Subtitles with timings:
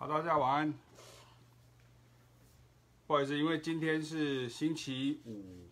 [0.00, 0.72] 好，大家晚安。
[3.06, 5.68] 不好意思，因为今天是星期五，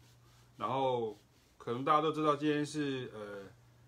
[0.58, 1.18] 然后
[1.56, 3.46] 可能大家都知道今天是呃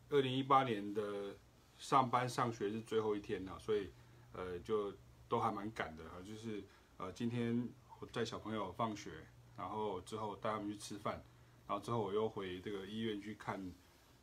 [0.08, 1.36] 二零一八年的
[1.76, 3.90] 上班上学是最后一天了，所以
[4.32, 4.94] 呃就
[5.28, 6.64] 都还蛮赶的啊，就是
[6.96, 7.68] 呃今天
[7.98, 9.10] 我带小朋友放学，
[9.58, 11.22] 然后之后带他们去吃饭，
[11.68, 13.60] 然后之后我又回这个医院去看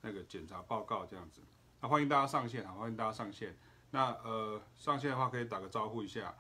[0.02, 1.42] 那个检查报告这样子。
[1.80, 3.56] 那欢迎大家上线啊，欢迎大家上线。
[3.92, 6.36] 那呃上线的话可以打个招呼一下，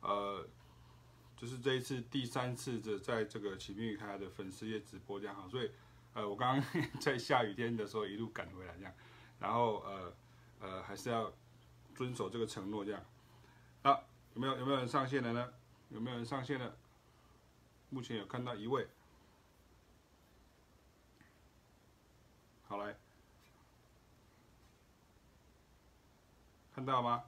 [0.00, 0.46] 呃。
[1.38, 5.70] 就是这一次第三次的在这个启明宇开的粉丝页直播这样哈，所以
[6.14, 6.64] 呃我刚刚
[6.98, 8.94] 在下雨天的时候一路赶回来这样，
[9.38, 10.16] 然后呃
[10.60, 11.30] 呃还是要
[11.94, 13.04] 遵守这个承诺这样。
[13.82, 13.90] 那
[14.32, 15.52] 有没有有没有人上线了呢？
[15.90, 16.74] 有没有人上线了？
[17.90, 18.88] 目前有看到一位，
[22.66, 22.96] 好来，
[26.76, 27.22] 看到吗？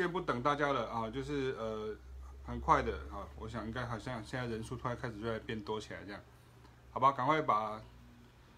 [0.00, 1.94] 先不等大家了啊，就是呃，
[2.42, 6.18] 很快的啊，我想应该好像现在人数突然开始越来越变多起来这样，
[6.90, 7.78] 好吧，赶快把，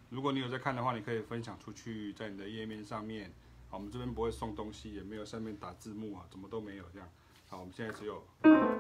[0.09, 3.33] 如果你有在看的话，你可以分享出去，在你的页面上面，
[3.69, 7.09] 好，我们这边不会送东西，也没有上面打字幕啊，怎么都没有这样，
[7.49, 8.23] 好，我们现在只有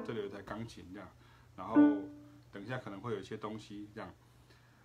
[0.06, 1.08] 这里有台钢琴这样，
[1.56, 1.74] 然后
[2.52, 4.14] 等一下可能会有一些东西这样，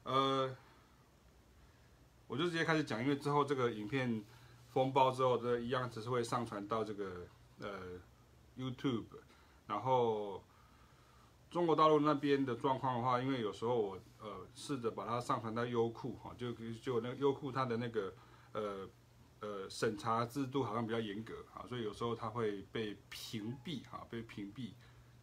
[0.01, 0.57] 呃，
[2.25, 4.23] 我就直接开始讲，因为之后这个影片
[4.69, 7.27] 封包之后，这一样只是会上传到这个。
[7.59, 7.99] 呃
[8.55, 9.05] ，YouTube，
[9.65, 10.43] 然后
[11.49, 16.51] 中国大陆那边的状况的话，因为有时候我呃试着把它上传到优酷哈，就
[16.83, 18.13] 就那个优酷它的那个
[18.51, 18.87] 呃
[19.39, 24.73] 呃审查制度好像比较严格啊，所以有时候它会被屏蔽哈，被屏蔽，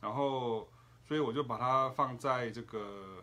[0.01, 0.69] 然后
[1.05, 3.23] 所以我就把它放在这个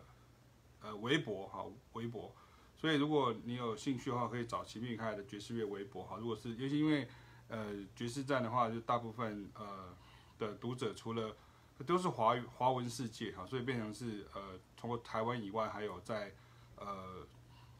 [0.80, 2.34] 呃微博哈，微博，
[2.76, 7.06] 所以如果你有兴趣的话，可以找齐明开的爵士乐微博哈，如果是尤其因为。
[7.52, 9.94] 呃，爵士站的话，就大部分呃
[10.38, 11.36] 的读者除了
[11.84, 16.32] 都是华华文世界哈，所以变成是呃，通过台湾以外，还有在
[16.76, 17.26] 呃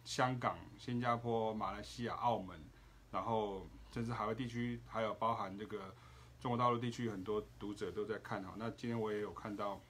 [0.05, 2.63] 香港、新加坡、马来西亚、澳门，
[3.11, 5.95] 然后甚至海外地区，还有包含这个
[6.39, 8.53] 中国大陆地区，很多读者都在看哈。
[8.59, 9.81] 那今天我也有看到，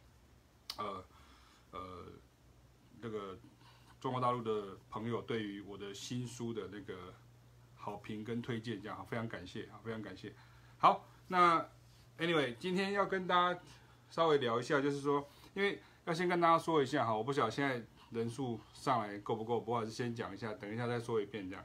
[0.78, 1.04] 呃
[1.72, 2.04] 呃，
[3.00, 3.36] 那个
[4.00, 7.12] 中国大陆的朋友对于我的新书的那个。
[7.82, 10.32] 好评跟推荐，这样好，非常感谢啊，非常感谢。
[10.78, 11.68] 好，那
[12.16, 13.60] anyway，今天要跟大家
[14.08, 17.82] 稍微聊一下，就是说，因为要先跟大家说一下哈，我不晓得现在
[18.12, 21.64] 人数上来够不够，不过还是先讲一下，等一下再说一遍这样。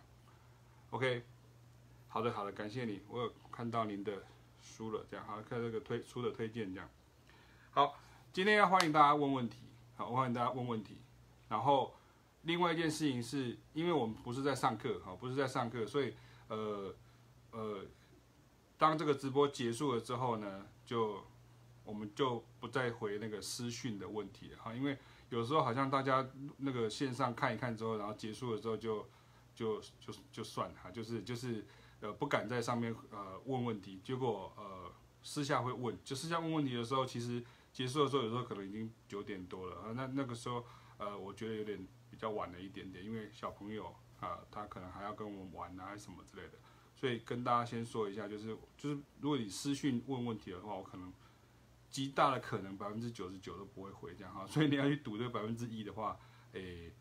[0.90, 1.24] OK，
[2.08, 4.24] 好的好的，感谢你，我有看到您的
[4.60, 6.90] 书了，这样好，看这个推书的推荐这样。
[7.70, 7.96] 好，
[8.34, 9.60] 今天要欢迎大家问问题，
[9.96, 10.98] 好，欢迎大家问问题，
[11.48, 11.94] 然后。
[12.44, 16.14] 另外一件事情是，因为我们不是在上课哈，不是在上课，所以
[16.48, 16.96] 呃
[17.52, 17.84] 呃，
[18.78, 21.22] 当这个直播结束了之后呢，就
[21.84, 24.98] 我们就不再回那个私讯的问题了哈，因为
[25.30, 26.26] 有时候好像大家
[26.58, 29.06] 那个线上看一看之后，然后结束了之后就
[29.54, 31.66] 就就就算哈，就是就是
[32.00, 34.90] 呃不敢在上面呃问问题，结果呃
[35.22, 37.44] 私下会问，就私下问问题的时候，其实
[37.74, 40.64] 结束的时候有时候可能已经九点多了啊，那那个时候
[40.98, 41.86] 呃我觉得有点。
[42.18, 46.54] 比较晚了一点点，因为小朋友啊，他可能还要跟我们玩啊，什么之类的，
[46.96, 51.14] 所以跟大家先说一下，就是就是如果你私讯问问题的话，我可能
[51.92, 56.18] 极大的可能百分之九十九都不会回这样哈，所以你要去赌这百分之一的话，
[56.54, 56.92] 诶，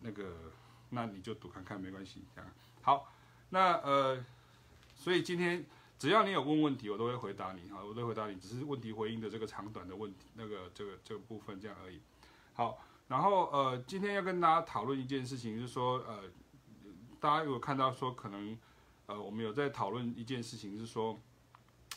[0.00, 0.50] 那个
[0.88, 2.50] 那你就赌看看没关系这样。
[2.80, 3.12] 好，
[3.50, 4.24] 那呃，
[4.94, 5.66] 所以今天
[5.98, 12.00] 只要你有问问题，我都会回答你哈，我都会回答你，只是问题回应的这个长短的问题，那个这个这个部分这样而已。
[12.54, 12.82] 好。
[13.12, 16.22] 然后呃，今天要跟大家讨论一件事情，就是说呃，
[17.20, 18.56] 大家有看到说可能
[19.04, 21.20] 呃，我们有在讨论一件事情，是说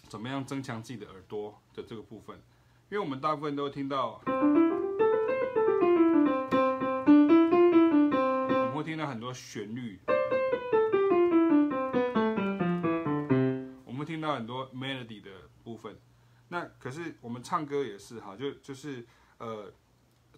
[0.10, 2.36] 怎么样增强自己的耳朵的这个部分，
[2.90, 4.32] 因为我们大部分都听到，我
[8.66, 10.02] 们会听到很多旋律，
[13.86, 15.32] 我们会听到很多 melody 的
[15.64, 15.98] 部分，
[16.50, 19.08] 那可是我们唱歌也是哈，就就是
[19.38, 19.72] 呃，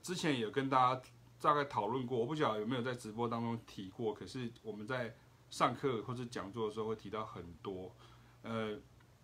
[0.07, 1.01] 之前也有跟大家
[1.41, 5.13] 大概讨论过，我不晓得有没有在直播当中提过，可是我们在
[5.49, 7.93] 上课或者讲座的时候会提到很多，
[8.41, 8.79] 呃，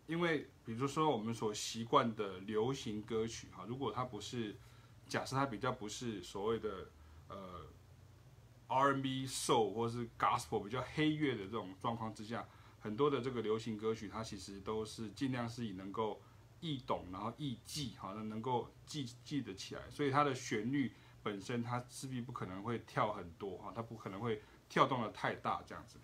[0.08, 4.58] 因为比如说我们所习惯的流行歌曲哈，如果它不是，
[5.08, 6.90] 假设它比较不是所谓的
[7.30, 7.66] 呃
[8.68, 12.46] R&B soul 或是 Gospel 比较黑乐的这种状况之下，
[12.82, 16.22] 很多的这个流行歌曲它其实都是尽量是以能够。
[16.64, 26.00] 易懂，然后易记，好像能够记记得起来，所以它的旋律本身它势必不可能会跳很多哈，它不可能会跳动的太大这样子，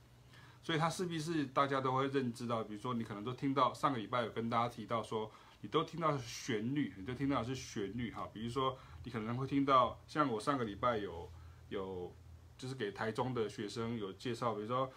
[0.61, 11.31] 所以它势必是大家都会认知到，比如说你可能都听到上个礼拜有跟大家提到说，你都听到旋律，你都听到是旋律哈，比如说你可能会听到，像我上个礼拜有
[11.69, 12.13] 有
[12.57, 14.91] 就是给台中的学生有介绍，比如说。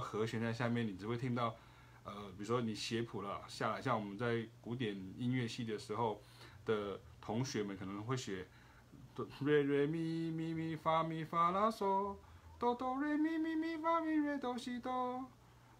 [0.00, 1.54] 和弦在下面，你只会听到，
[2.04, 6.20] 呃，比如说你写谱了下来，像我们在古典音乐系的时候
[6.64, 8.48] 的同学们可能会写
[9.14, 12.16] 哆瑞瑞咪咪咪发咪发拉嗦，
[12.58, 15.24] 哆哆瑞咪咪咪发咪瑞哆西哆，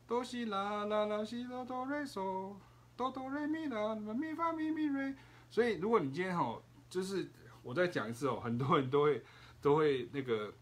[0.06, 2.54] 哆西啦啦啦西哆哆瑞嗦，
[2.96, 5.14] 哆哆瑞咪啦咪发咪咪瑞。
[5.50, 7.28] 所以如果你今天吼，就是
[7.62, 9.24] 我再讲一次哦，很多人都会
[9.60, 10.52] 都会那个。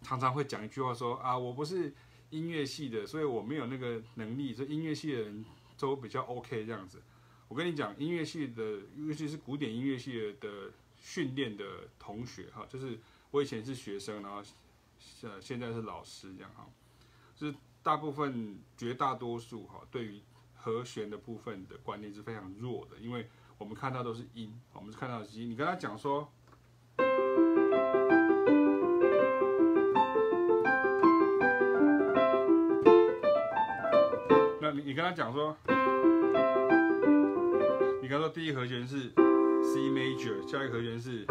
[0.00, 1.92] 常常会讲一句话说啊，我不是
[2.30, 4.52] 音乐系的，所以我没有那个能力。
[4.52, 5.44] 所以音乐系的人
[5.78, 7.02] 都比较 OK 这样子。
[7.48, 8.62] 我跟你讲，音乐系的，
[8.96, 12.98] 尤其是古典音乐系的训练的同学哈，就是
[13.30, 14.42] 我以前是学生，然后
[15.22, 16.68] 呃现在是老师这样哈，
[17.34, 20.20] 就是大部分绝大多数哈，对于
[20.54, 25.50] 和弦的部分的观念是非常弱的，因为我们看到都是音，我们是看到是音。
[25.50, 26.30] 你跟他讲说。
[34.88, 35.54] 你跟他讲说，
[38.00, 39.10] 你跟他说第一和弦是
[39.62, 41.26] C major，下一个和弦是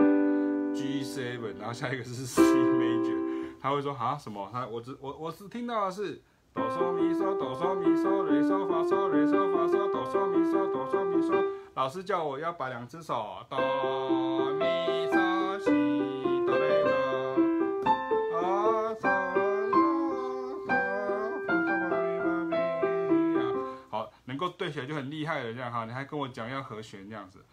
[0.75, 4.47] G seven，然后下一个是 C major，他会说啊什么？
[4.53, 6.21] 他我只我我是听到的是
[6.53, 11.43] 哆嗦咪嗦哆嗦咪嗦瑞嗦发嗦瑞嗦发嗦哆嗦咪嗦哆嗦咪嗦，
[11.73, 13.57] 老师叫我要摆两只手哆
[14.53, 14.86] 咪
[24.37, 27.43] 能够对起来就很厉害了，这样哈，你还跟我讲要和弦这样子，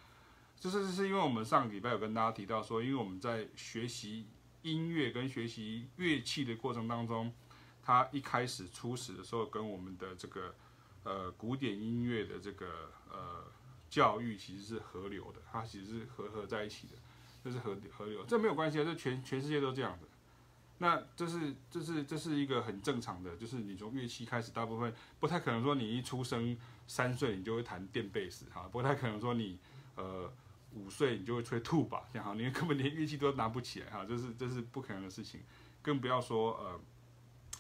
[0.61, 4.27] 就是是因为我们上礼拜有跟大家提到说，因为我们在学习
[4.61, 7.33] 音乐跟学习乐器的过程当中，
[7.83, 10.55] 它一开始初始的时候跟我们的这个
[11.05, 13.47] 呃古典音乐的这个呃
[13.89, 16.99] 教育其实是合流的，它其实是合合在一起的，
[17.43, 20.09] 这是合合流，这没有关系啊，这全全世界都这样的。
[20.79, 29.59] 那这是这是这是一个很正常的，就是你从乐器开始，大部分不太可能说你一出生三岁你就会弹电贝斯哈，不太可能说你
[29.97, 30.31] 呃
[30.75, 35.41] 五岁你就会吹吐吧这样哈，你根本连乐器都拿不起来哈，这是这是不可能的事情，
[35.83, 36.81] 更不要说呃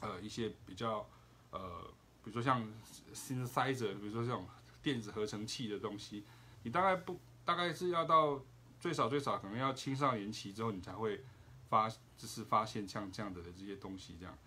[0.01, 1.09] 呃一些比较
[1.51, 1.83] 呃
[2.23, 2.67] 比如说像
[3.13, 4.47] synthesizer，比如说这种
[4.83, 6.25] 电子合成器的东西，
[6.63, 8.43] 你大概不大概是要到
[8.81, 11.25] 最少最少可能要青少年期之后你才会。
[11.67, 14.39] 发就是发现像这样的这些东西这样，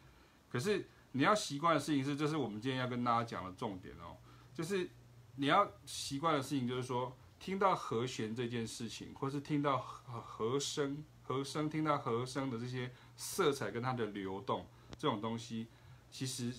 [0.49, 4.15] 可是你要习惯的事情是，这是我们今天要跟大家讲的重点哦，
[4.57, 4.89] 就是
[5.35, 14.65] 你要习惯的事情就是说，听到和弦这件事情，或是听到和和声、和声，听到和声的这些色彩跟它的流动
[14.97, 15.67] 这种东西，
[16.09, 16.51] 其实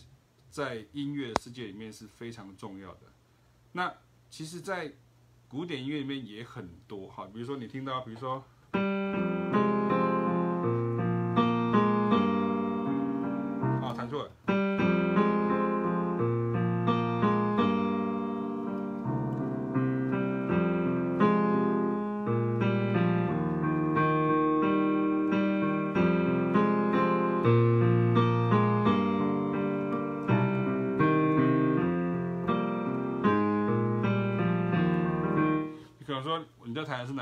[0.49, 3.01] 在音乐世界里面是非常重要的。
[3.73, 3.93] 那
[4.31, 4.95] 其实，在
[5.49, 8.45] 古典音乐里面也很多哈，比如说你听到，比如说。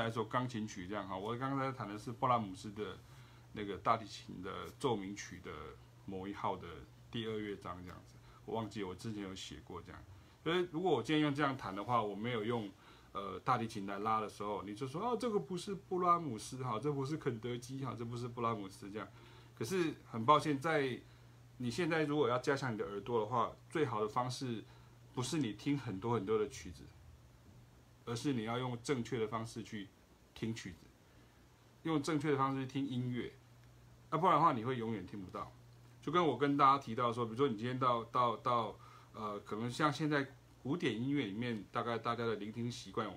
[0.07, 0.87] 一首钢琴曲？
[0.87, 2.97] 这样哈，我刚才弹的是布拉姆斯的
[3.53, 5.51] 那个大提琴的奏鸣曲的
[6.05, 6.67] 某一号的
[7.11, 8.15] 第二乐章，这样子。
[8.45, 10.01] 我忘记我之前有写过这样。
[10.43, 12.69] 所以如果我今天用这样弹的话，我没有用
[13.11, 19.07] 呃大提琴来拉的时候，你就说哦，这个不是布拉姆斯哈，这不是肯德基哈，这不是布拉姆斯这样。
[19.57, 20.97] 可是很抱歉，在
[21.57, 24.63] 你现在如果要加强你的耳朵的话，最好的方式
[25.13, 26.83] 不是你听很多很多的曲子，
[28.05, 29.89] 而是你要用正确的方式去
[30.37, 30.85] 听曲子，
[31.81, 33.33] 用正确的方式去听音乐，
[34.11, 35.51] 啊，不然的话你会永远听不到。
[35.99, 38.77] 就跟我跟大家提到说，比如说你今天到到到，
[39.13, 40.27] 呃，可能像现在
[40.61, 43.09] 古典音乐里面，大概大家的聆听习惯，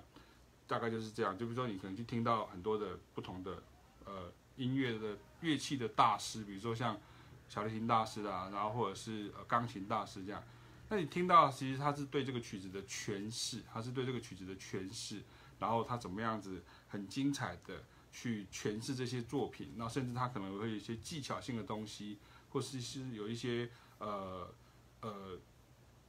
[0.65, 1.37] 大概就是这样。
[1.37, 3.61] 就比如说你可能去听到很多的不同的
[4.05, 6.99] 呃音乐的乐器的大师，比如说像
[7.47, 10.43] 小提琴大师啊，然后或者是呃钢琴大师这样。
[10.89, 15.21] 那你听到其实他是对这个曲子的诠释，他是对这个曲子的诠释，
[15.61, 22.17] 然后他怎么样子很精彩的去诠释这些作品，那甚至他可能会有一些技巧性的东西。
[22.53, 24.53] 或是是有一些呃
[24.99, 25.39] 呃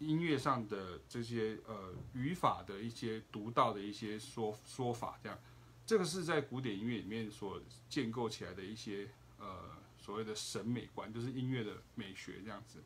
[0.01, 5.39] 音乐上的这些呃语法的一些独到的一些说说法，这样，
[5.87, 12.83] 这个是在古典音乐里面所建构起来的一些呃所谓的审美观，就是音乐的美学这样子。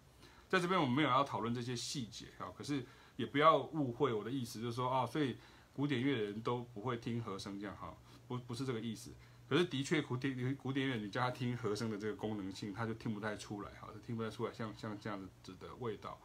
[0.50, 2.84] 在这边我们没有要讨论这些细节啊，可是
[3.16, 5.38] 也不要误会我的意思，就是说啊，所以
[5.76, 7.94] 古典乐的人都不会听和声这样哈，
[8.26, 9.12] 不不是这个意思。
[9.46, 16.18] 可是的确，古典古典乐，你叫他听和声的这个功能性，他就听不太出来，哈，听不太出来像像这样子的味道。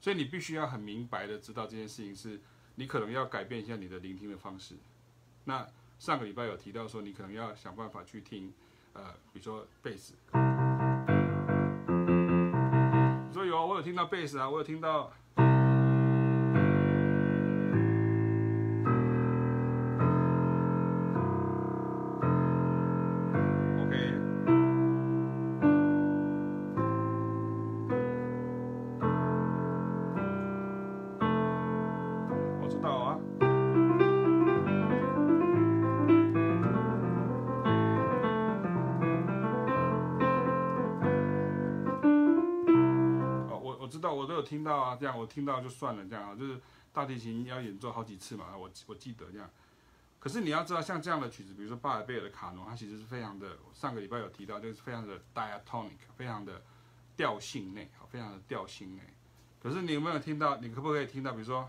[0.00, 2.40] 所以你必须要很明白的知道这件事情是，
[2.76, 4.74] 你可能要改变一下你的聆听的方式。
[5.44, 5.68] 那
[5.98, 8.54] 上个礼拜有提到说，你可能要想办法去听，
[8.94, 10.14] 呃，比如说贝斯。
[13.28, 15.12] 你说有啊，我有听到贝斯啊，我有听到。
[44.54, 46.60] 听到啊，这样我听到就算了，这样啊，就是
[46.92, 49.50] 大提琴要演奏好几次嘛，我我记得这样。
[50.20, 56.62] 可是你要知道，像这样的曲子，比如说巴尔贝尔的卡农，它其实是非常的，上个礼拜有提到，就是非常的 diatonic，非常的
[57.16, 59.02] 调性内，非常的调性内。
[59.60, 60.56] 可是你有没有听到？
[60.58, 61.32] 你可不可以听到？
[61.32, 61.68] 比如说。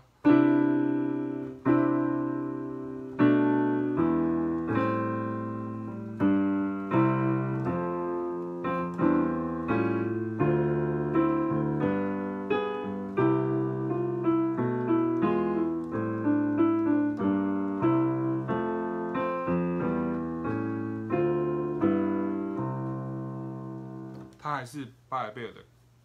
[25.16, 25.64] 巴尔贝尔的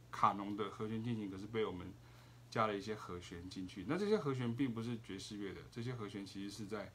[0.10, 1.91] 卡农的和弦进行，可是被我们
[2.50, 3.84] 加了一些和弦进去。
[3.86, 6.89] 那这些和弦并不是爵士乐的，这些和弦其实是在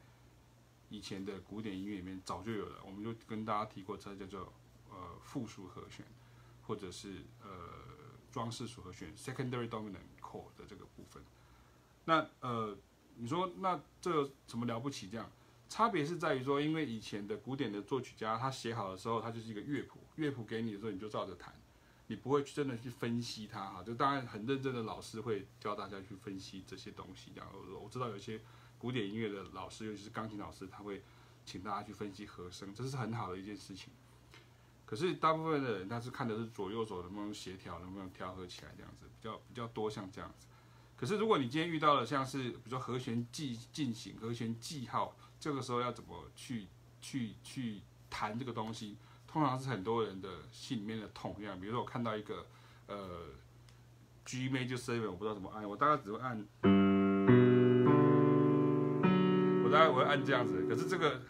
[0.89, 2.81] 以前的古典音乐里面早就有了。
[2.83, 4.51] 我们就跟大家提过，这叫做
[4.89, 6.03] 呃复数和弦，
[6.63, 7.49] 或者是呃
[8.31, 11.21] 装饰数和弦 （secondary dominant chord） 的这个部分。
[12.05, 12.75] 那呃，
[13.17, 15.07] 你说那这有什么了不起？
[15.07, 15.31] 这样
[15.69, 19.99] 差别是在于说，因为以前的古典的作曲家他写好的时候，他就是一个乐谱。
[20.15, 21.53] 乐谱给你的时候，你就照着弹，
[22.07, 23.83] 你不会去真的去分析它哈。
[23.83, 27.31] 就当然很认真的老师会教大家去分析这些东西。
[27.35, 28.41] 然后我知道有些
[28.77, 31.03] 古典音乐的老师，尤其是钢琴老师，他会
[31.45, 33.93] 请大家去分析和声，这是很好的一件事情。
[34.85, 40.47] 可是大部分的人他是看的是左右手能不能协调，能不能调和起来这样子，比较比较多像这样子。
[40.95, 46.67] 可是如果你今天遇到了像是比如说和弦记进行、和弦记号，这个时候要怎么去
[47.01, 48.95] 去去弹这个东西？
[49.37, 52.43] 通常是很多人的心里面的痛一样，比如说我看到一个
[52.87, 52.97] 呃
[54.25, 56.43] G major seven，我不知道怎么按，我大概只会按，
[59.63, 60.65] 我大概我会按这样子。
[60.67, 61.21] 可是这个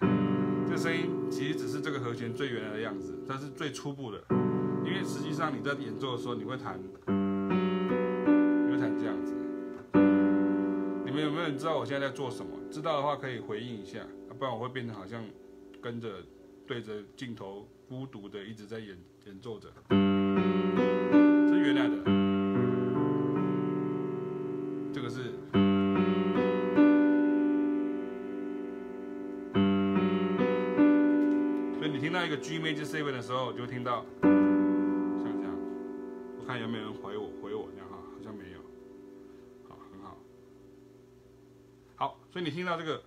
[0.66, 4.24] 这声音其实只是这个和弦最原来的样子，它是最初步的。
[4.86, 6.88] 因为实际上你在演奏的时候，你会弹，你
[8.72, 9.36] 会弹这样子。
[11.04, 12.58] 你们有没有人知道我现在在做什么？
[12.72, 14.00] 知道的话可以回应一下，
[14.40, 15.22] 不然我会变成好像
[15.82, 16.24] 跟着
[16.66, 17.68] 对着镜头。
[17.88, 19.96] 孤独的一直在演演奏着，这
[21.54, 21.96] 是原来的，
[24.92, 25.32] 这个是，
[31.80, 34.34] 所以你听到一个 G major seven 的时候，就会听到像
[35.24, 35.56] 这样，
[36.40, 38.60] 我看有没有人回我，回我这样哈，好像没有，
[39.70, 40.18] 好，很好，
[41.96, 43.02] 好，所以你听到这个。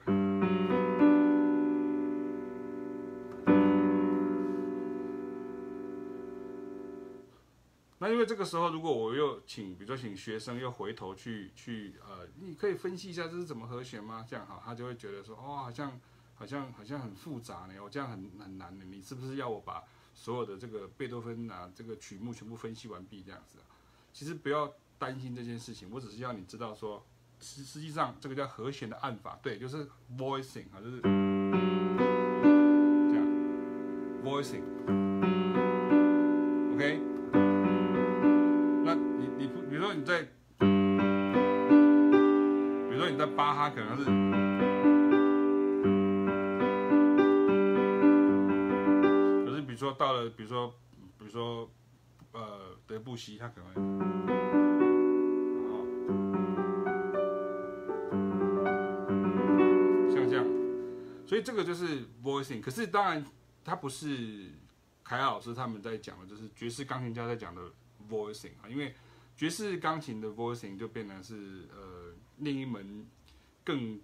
[8.10, 14.24] 因为这个时候，如果我又请，比如说请学生又回头去去呃，你可以分析一下这是怎么和弦吗？
[14.28, 15.98] 这样哈，他就会觉得说，哦，好像
[16.34, 19.82] 好像好像很复杂呢，我这样很很难的，你是不是要我把
[20.14, 23.58] 所有的这个贝多芬啊这个曲目全部分析完毕这样子？
[24.12, 27.06] 其实不要担心这件事情，我只是要你知道说，
[27.40, 29.88] 实实际上这个叫和弦的按法，对，就是
[30.18, 31.08] voicing 啊，就是这
[33.16, 33.24] 样
[34.24, 34.62] voicing
[43.60, 44.04] 他可能是，
[49.44, 50.68] 可是比如说到了，比如说
[51.18, 51.70] 比如说
[52.32, 54.00] 呃德布西，他可能。
[60.10, 60.46] 像这样
[61.26, 63.22] 所以这个就是 voicing，可是当然
[63.62, 64.52] 它不是
[65.04, 67.60] 凯老师他们在讲的，就是爵士钢琴家在讲的
[68.08, 68.94] voicing 啊，因为
[69.36, 73.06] 爵士钢琴的 voicing 就变成是呃另一门
[73.64, 74.00] 更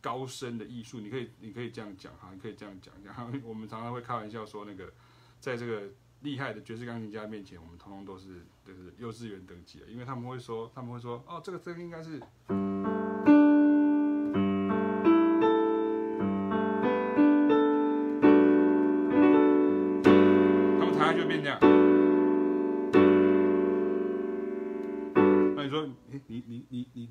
[0.00, 4.92] 高深的艺术，你可以你可以这样讲哈，你可以这样讲，然后 我们常常会开玩笑说那个
[5.40, 5.88] 在这个
[6.20, 12.20] 厉害的爵士钢琴家面前，我们通通都是就是幼稚园等级的，因为他们会说他们会说哦这个这个应该是。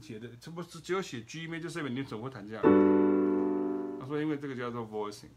[0.03, 1.57] 写的这不是只有写 G 吗？
[1.57, 2.61] 就是你总会弹这样？
[3.99, 5.29] 他说因为这个叫做 voicing，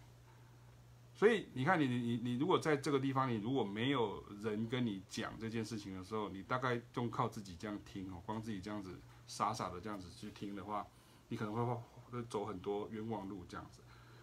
[1.15, 10.85] 所以你看你你你你如果在这个地方，你如果没有人跟你讲这件事情的时候，你大概就靠自己这样听哦，光自己这样子傻傻的这样子去听的话，
[11.29, 13.81] 你可能会会走很多冤枉路这样子。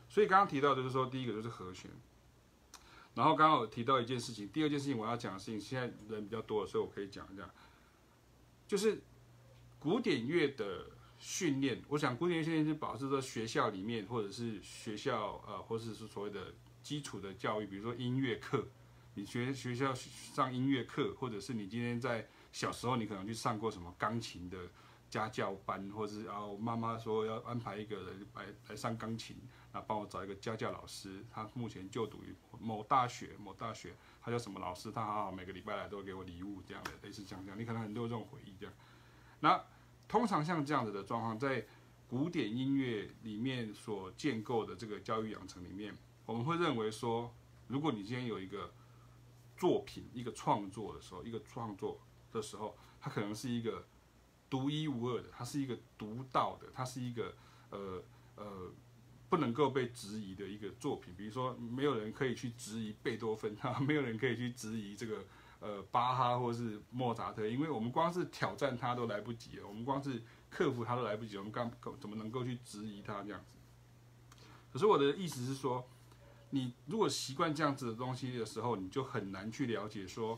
[0.10, 1.90] 所以刚刚提到的就是说，第一个就是和弦，
[3.16, 7.50] 然后刚刚有提到一件事情，第二件事情我要讲的事情，现在人比较多，所以我可以讲一下，
[8.68, 9.02] 就是。
[9.84, 10.86] 古典乐的
[11.20, 18.66] 训练，我想古典乐训练是保持在学校里面，或者是学校呃，或者是所谓的基础的教育，比如说音乐课，
[19.16, 24.58] 你学学校上音乐课，或者是你今天在小时候你可能去上过什么钢琴的
[25.10, 29.36] 家教班，或者是然后妈妈说要安排一个人来来上钢琴，
[29.74, 38.74] 那帮我找一个家教老师，他目前就读于某大学，某大学，他叫什么老师，他好好每个礼拜来都给我礼物这样的，类似这样这样，你可能很多这种回忆这样，
[39.42, 39.62] 那。
[40.08, 41.66] 通常像这样子的状况，在
[42.08, 47.34] 古典音乐里面所建构的这个教育养成里面，我们会认为说，
[47.68, 48.72] 如果你今天有一个
[49.58, 52.00] 作品、一个创作的时候，一个创作
[52.32, 53.88] 的时候，它可能是一个
[54.50, 57.34] 独一无二的，它是一个独到的，它是一个
[57.72, 58.04] 呃
[58.36, 58.72] 呃
[59.30, 61.16] 不能够被质疑的一个作品。
[61.18, 65.26] 比如说，没有人可以去质疑贝多芬，哈， 没有人可以去质疑这个。
[65.64, 71.72] 呃，巴哈或是莫扎特，因为我们光是挑战他都来不及了，我们光是克服他都来不及，我们刚
[72.02, 73.56] 怎么能够去质疑他这样子？
[74.74, 75.88] 可是我的意思是说，
[76.50, 80.38] 你如果习惯这样子的东西的时候，你就很难去了解说，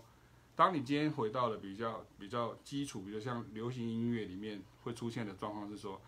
[0.56, 6.00] 当你今天回到了比较比较基础，比如像流行音乐里面会出现的状况是说，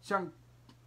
[0.00, 0.30] 像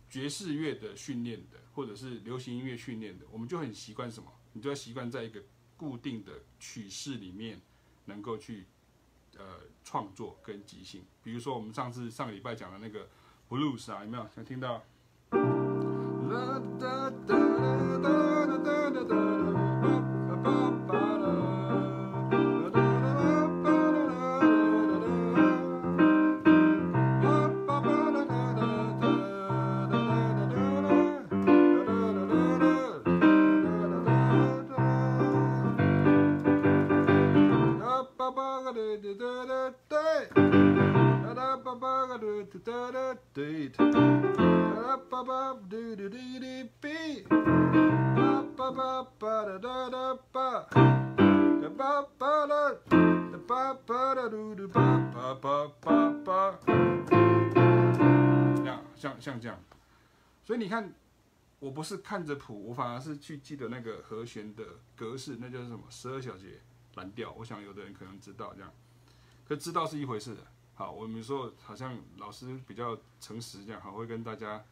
[0.10, 4.32] 爵士乐的训练的，或者是流行音乐训练的，我们就很习惯什么？
[4.54, 5.44] 你就要习惯在一个。
[5.80, 7.62] 固定的曲式里面，
[8.04, 8.66] 能够去
[9.38, 13.08] 呃创作跟即兴，比如说我们上次上个礼拜讲的那个
[13.48, 14.84] blues 啊，有没有想听到？
[58.96, 59.58] 像像这样，
[60.44, 60.94] 所以你看，
[61.60, 64.64] 我不是看着谱，我反而是去记得那个和弦的
[64.96, 65.84] 格式，那就是什么？
[65.90, 66.60] 十二小节
[66.96, 67.34] 蓝调。
[67.38, 68.70] 我想有的人可能知道这样，
[69.48, 70.42] 可知道是一回事的。
[70.80, 74.64] 好，我们说好像老师比较诚实这样，好会跟大家，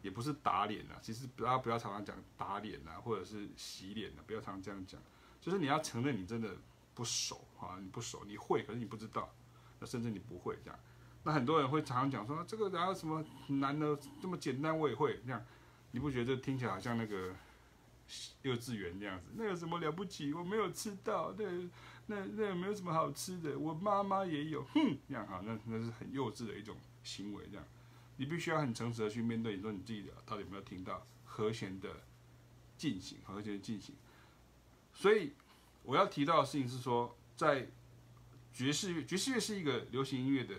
[0.00, 0.96] 也不是打脸啊。
[1.02, 4.98] 其实大家不要常常讲打脸啊，或者是洗脸啊，不要常常这样讲。
[5.38, 6.56] 就是你要承认你真的
[6.94, 9.30] 不熟啊，你不熟，你会，可是你不知道，
[9.78, 10.80] 那甚至你不会这样。
[11.24, 15.44] 那很多人会常常讲说，这个哪有什么难的，这么简单我也会这样，
[15.90, 17.34] 你不觉得听起来好像那个
[18.40, 19.26] 幼稚园那样子？
[19.34, 20.32] 那有什么了不起？
[20.32, 21.68] 我没有吃到，对
[22.10, 23.56] 那那有没有什么好吃的？
[23.56, 27.64] 我妈妈也有，哼，这样哈，那那是很幼稚的一种行为，这样，
[28.16, 32.02] 你必须要很诚实的去面对，你说你自己的到底有没有听到和弦的
[32.76, 33.94] 进行，和弦的进行。
[34.92, 35.32] 所以
[35.84, 37.68] 我要提到的事情是说，在
[38.52, 40.54] 爵士乐，爵士乐是一个流行音乐的。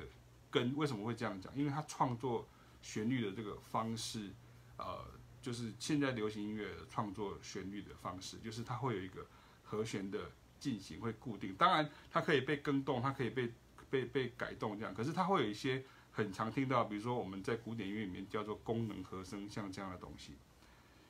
[0.49, 0.75] 根。
[0.75, 1.55] 为什么会这样讲？
[1.55, 2.45] 因为它创作
[2.81, 4.29] 旋律的这个方式，
[4.77, 5.05] 呃，
[5.41, 9.25] 就是现在流行音乐创作旋律的方式，就是它会有一个
[9.63, 10.29] 和弦的
[10.61, 11.53] 进行会固定。
[11.55, 13.51] 当然，它可以被更动，它可以被
[13.89, 14.95] 被被改动这样。
[14.95, 20.35] 可是它会有一些很常听到，比如说我们在古典音乐里面叫做功能和声，像这样的东西。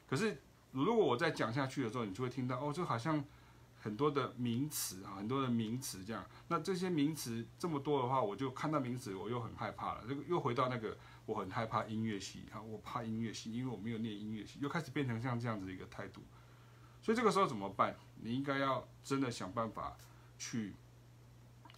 [0.10, 3.24] 可是如果我再讲下去的时候，你就会听到哦，这好像。
[3.84, 16.22] 很多的名词啊，很多的名词这样，那这些名词这么多的话，我就看到名词我又很害怕了，这个又回到那个我很害怕音乐系啊，我怕音乐系，因为我没有念音乐系，又开始变成像这样子一个态度。
[17.02, 17.96] 所以这个时候怎么办？
[18.22, 19.98] 你应该要真的想办法
[20.38, 20.76] 去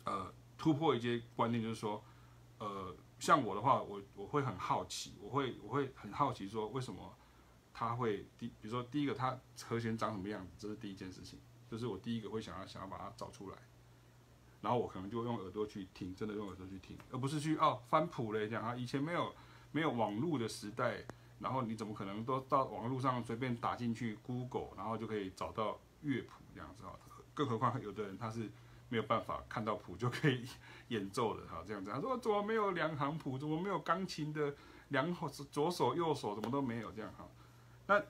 [0.03, 2.03] 呃突破一些观念，就是说
[2.59, 7.15] 呃像我的话，我我会很好奇，我会我会很好奇说为什么
[7.73, 11.39] 他会第比如说第一个他和弦长什么样子，这是第一件事情。
[11.71, 13.57] 就是我第一个会想要想要把它找出来，
[14.61, 18.75] 然后我可能就用耳朵去听，真的用耳朵去听，而不是去哦翻谱嘞这样啊。
[18.75, 19.33] 以前没有
[19.71, 21.03] 没有网络的时代，
[21.43, 26.93] 然后你怎么可能都到网络上随便打进去 Google，然后就可以找到乐谱这样子啊？
[27.35, 28.49] 更何况有的人他是
[28.89, 30.47] 没有办法看到谱就可以
[30.87, 31.91] 演奏的哈，这样子。
[31.91, 33.37] 他说怎么没有两行谱？
[33.37, 34.55] 怎么没有钢琴的
[34.87, 35.13] 两
[35.51, 36.33] 左手右手？
[36.33, 37.27] 怎么都没有这样哈？
[37.85, 38.01] 那。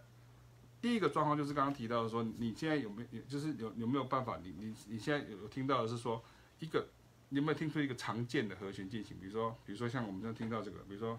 [0.83, 4.37] 第一个状况就是刚刚提到的说，你现在有没有，就是有有没有办法？
[4.43, 6.21] 你你你现在有有听到的是说，
[6.59, 6.89] 一个
[7.29, 9.17] 你有没有听出一个常见的和弦进行？
[9.17, 11.17] 比如说，比如说像我们现在听到这个，比如说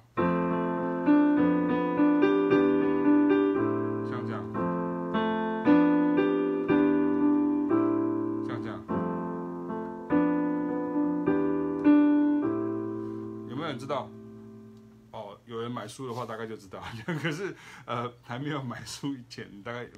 [15.95, 16.83] 书的话，大概就知道。
[17.23, 17.55] 可是，
[17.87, 19.89] 呃，还没有买书以前，大概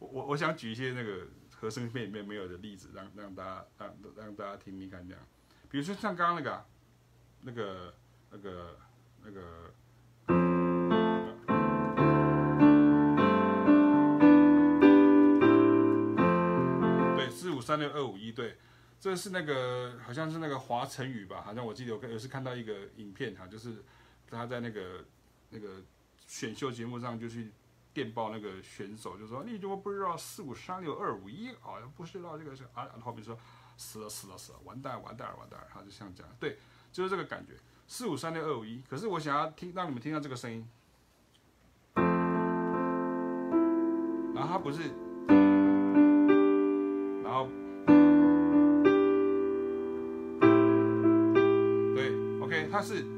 [0.00, 5.24] 我我我想举一些那个和声片里面没有的例子，让让大家让让大家听听看这样。
[5.70, 6.66] 比如说像刚刚那个、啊、
[7.42, 7.94] 那个
[8.32, 8.76] 那个
[9.22, 9.40] 那个，
[17.16, 18.58] 对，四五三六二五一，对，
[18.98, 21.40] 这是那个好像是那个华晨宇吧？
[21.40, 23.84] 好像我记得我有是看到一个影片哈，就是。
[24.28, 25.04] 他在那个
[25.50, 25.82] 那个
[26.26, 27.52] 选秀节目上就去
[27.94, 31.50] 电报那个选手，就说：“你怎么不知道四五三六二五一？
[31.60, 33.38] 好像不知道这个是啊。”然后比说
[33.76, 36.58] 死了死了死了，完蛋完蛋完蛋，他就像这样，对，
[36.92, 37.52] 就是这个感觉。
[37.86, 40.68] 四五三六二五一，可是我想要听，让你们听到这个声音，
[44.34, 44.82] 然后他不是，
[47.22, 47.48] 然后
[51.94, 53.15] 对，OK，他是。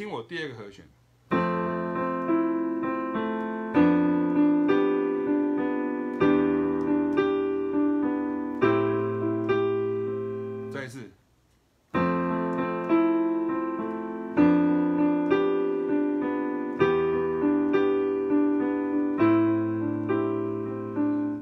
[0.00, 0.82] 听我第二个和弦，
[10.72, 11.10] 再一次，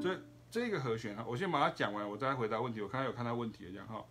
[0.01, 0.19] 这
[0.51, 2.81] 这个和弦啊，我先把它讲完，我再回答问题。
[2.81, 4.03] 我刚才有看到问题了，这样哈。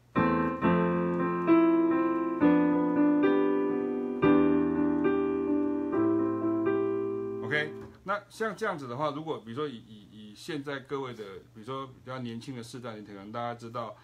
[8.31, 13.97] 像这样子的话，如果比如说以以以现在各位的，比如说比较年轻的世代，你可能大家知道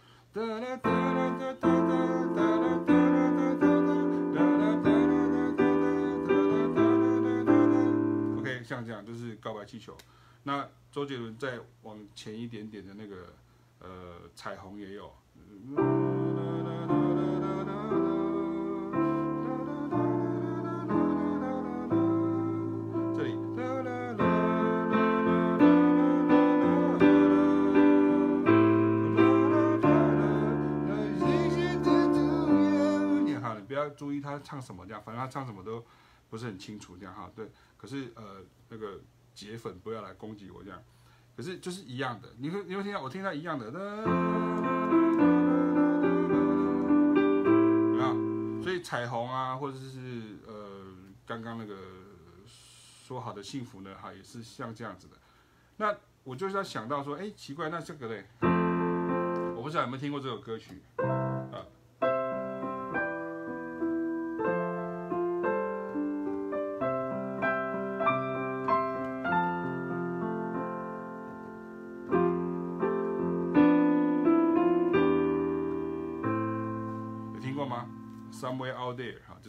[8.39, 9.97] ，OK，像这样就是告白气球。
[10.43, 13.35] 那周杰伦再往前一点点的那个，
[13.79, 15.13] 呃，彩虹也有。
[33.97, 35.85] 注意他唱什么这样，反正他唱什么都
[36.29, 37.31] 不是很清楚这样哈。
[37.35, 39.01] 对，可是呃那个
[39.35, 40.83] 铁粉不要来攻击我这样，
[41.37, 43.67] 可是就是一样的，你会你会听到我听到一样的，
[48.01, 48.13] 啊，
[48.63, 50.95] 所以彩虹啊，或者是呃
[51.27, 51.77] 刚刚那个
[53.05, 55.17] 说好的幸福呢，哈，也是像这样子的。
[55.77, 58.25] 那我就是要想到说，哎，奇怪，那这个嘞，
[59.57, 60.81] 我不知道有没有听过这首歌曲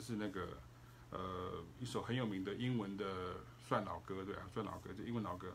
[0.06, 0.48] 是那个，
[1.10, 3.38] 呃，一首很有名的英文的
[3.68, 5.48] 算老歌，对啊，算老歌，就英文老歌。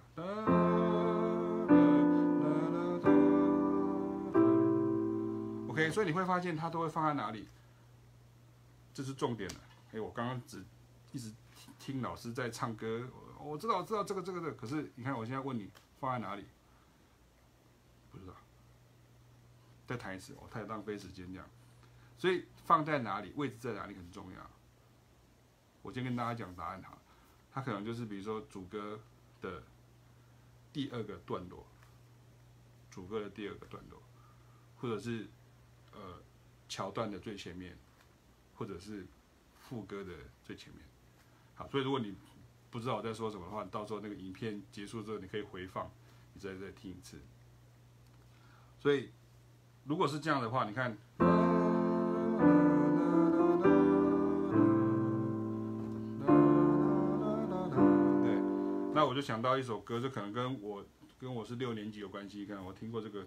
[5.69, 7.47] OK，所以你会发现它都会放在哪里？
[8.93, 9.61] 这是重点了。
[9.93, 10.65] 哎，我刚刚只
[11.13, 11.33] 一直
[11.79, 13.07] 听老师在唱歌，
[13.39, 16.45] 我知道我知道这个这个这个，可是你看我现在问你放在哪里？
[18.11, 18.35] 不知道。
[19.87, 21.49] 再弹一次，我太浪费时间这样。
[22.21, 24.51] 所以放在哪里，位置在哪里很重要。
[25.81, 26.99] 我先跟大家讲答案哈，
[27.51, 29.01] 它可能就是比如说主歌
[29.41, 29.63] 的
[30.71, 31.67] 第二个段落，
[32.91, 34.03] 主歌的第二个段落，
[34.77, 35.31] 或者是
[35.93, 36.21] 呃
[36.69, 37.75] 桥段的最前面，
[38.55, 39.07] 或者是
[39.59, 40.13] 副歌的
[40.45, 40.85] 最前面。
[41.55, 42.15] 好，所以如果你
[42.71, 45.91] 不知道我在说什么的话，到时候那个影片结束之后，你可以回放，
[46.35, 47.19] 你再再听一次。
[48.79, 49.11] 所以
[49.85, 50.99] 如果是这样的话，你看。
[59.21, 60.83] 就想到一首歌，这可能跟我
[61.19, 62.39] 跟我是六年级有关系。
[62.39, 63.27] 你看，我听过这个。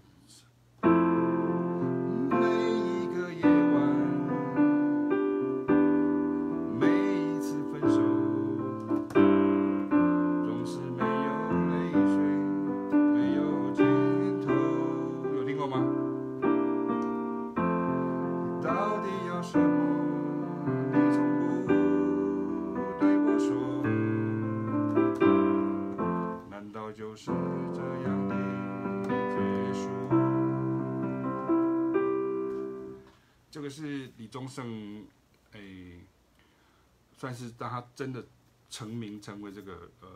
[37.96, 38.26] 真的
[38.70, 40.08] 成名，成为这个呃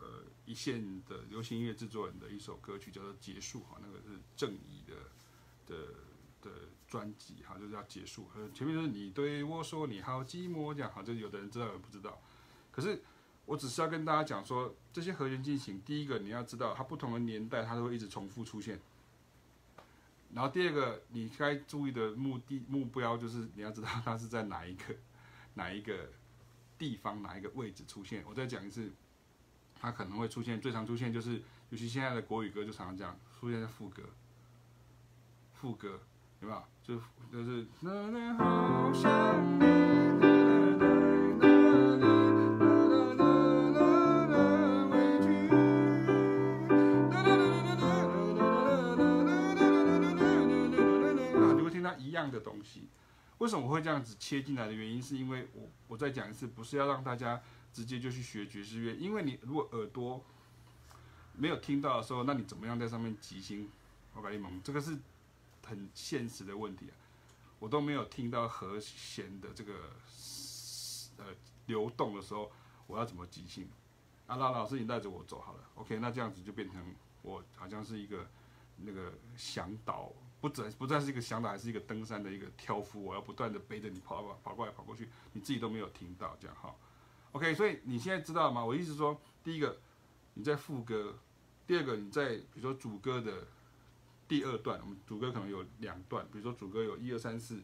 [0.00, 0.06] 呃
[0.44, 4.94] 一线的流行音乐制作人的一首歌曲，叫做《结束》哈，那个是郑怡的
[5.66, 5.86] 的
[6.42, 6.50] 的
[6.86, 8.28] 专辑哈，就是要结束。
[8.54, 12.20] 前面就是你对我说你好寂寞这样哈，就有的人知道，有人不知道。
[12.70, 13.02] 可是
[13.44, 18.80] 我只是要跟大家讲说，这些和弦进行，第一个你要知道，它不同的年代它都会一直重复出现。
[20.34, 24.94] 然后第二个，你该注意的目的目标就是你要知道它是在哪一个
[25.54, 26.10] 哪一个
[26.78, 28.22] 地方哪一个位置出现。
[28.26, 28.92] 我再讲一次，
[29.80, 34.02] 它可能会出现，最常出现就是，尤其现在的国语歌就常常这样出现在副歌，
[35.54, 36.00] 副歌
[36.40, 36.62] 有没有？
[36.82, 37.00] 就
[37.32, 37.66] 就是。
[38.38, 39.16] 好想
[52.24, 52.88] 你的东西，
[53.38, 57.40] 为什么我会这样子切进来的原因，是因为我我再讲一次，不是要让大家
[57.72, 60.24] 直接就去学爵士乐，因为你如果耳朵
[61.34, 63.70] 没有听到的时候，那你怎么样在上面即兴？
[64.14, 64.96] 我跟你讲，这个是
[65.66, 66.96] 很现实的问题啊，
[67.58, 69.74] 我都没有听到和弦的这个
[71.18, 71.26] 呃
[71.66, 72.50] 流动的时候，
[72.86, 73.68] 我要怎么即兴？
[74.26, 76.82] 啊，那老师你带着我走好了，OK，那这样子就变成
[77.20, 78.26] 我好像是一个
[78.78, 80.10] 那个向导。
[80.40, 83.02] 不再不再是一个向导，还是一个登山的一个挑夫。
[83.02, 86.74] 我要不断的背着你跑跑跑过来跑过去，你自己都没有听到这样哈。
[87.32, 88.64] OK，所以你现在知道吗？
[88.64, 89.78] 我意思说，第一个
[90.34, 91.18] 你在副歌，
[91.66, 93.46] 第二个你在比如说主歌的
[94.28, 97.62] 第二段，我们主歌可能有两段，比如说主歌有一二三四，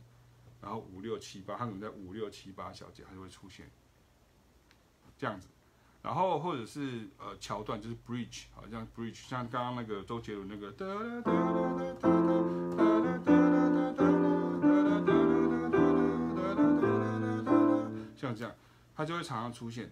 [0.60, 3.70] 然后五六七八，它可能在五六七八小节它就会出现
[5.16, 5.48] 这样子。
[6.02, 10.72] 然后或者是呃桥段就是 bridge，好像 bridge，像刚刚那个周杰伦那个
[18.34, 18.54] 这样，
[18.94, 19.90] 它就会常常出现。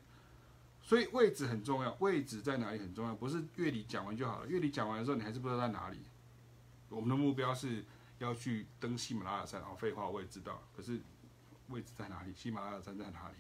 [0.83, 4.47] 所以位置很重要，位置在哪里很重要，不是乐理讲完就好了。
[4.47, 6.01] 乐理讲完的时候，你还是不知道在哪里。
[6.89, 7.85] 我们的目标是
[8.19, 11.01] 要去登喜马拉雅山，哦，废话我也知道，可是
[11.69, 12.35] 位置在哪里？
[12.35, 13.35] 喜马拉雅山在哪里？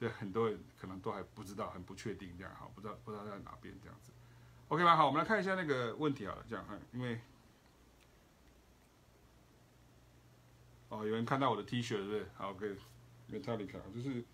[0.00, 4.12] 这很多人可能都还不知道，很不确定这样，好，不知道不知道在哪边这样子
[4.68, 4.96] ，OK 吗？
[4.96, 7.20] 好，我们来看一下那个问题好了，这样，因为
[10.88, 12.26] 哦，有人看到我的 T 恤对不对？
[12.36, 14.24] 好，OK，Metallica，就是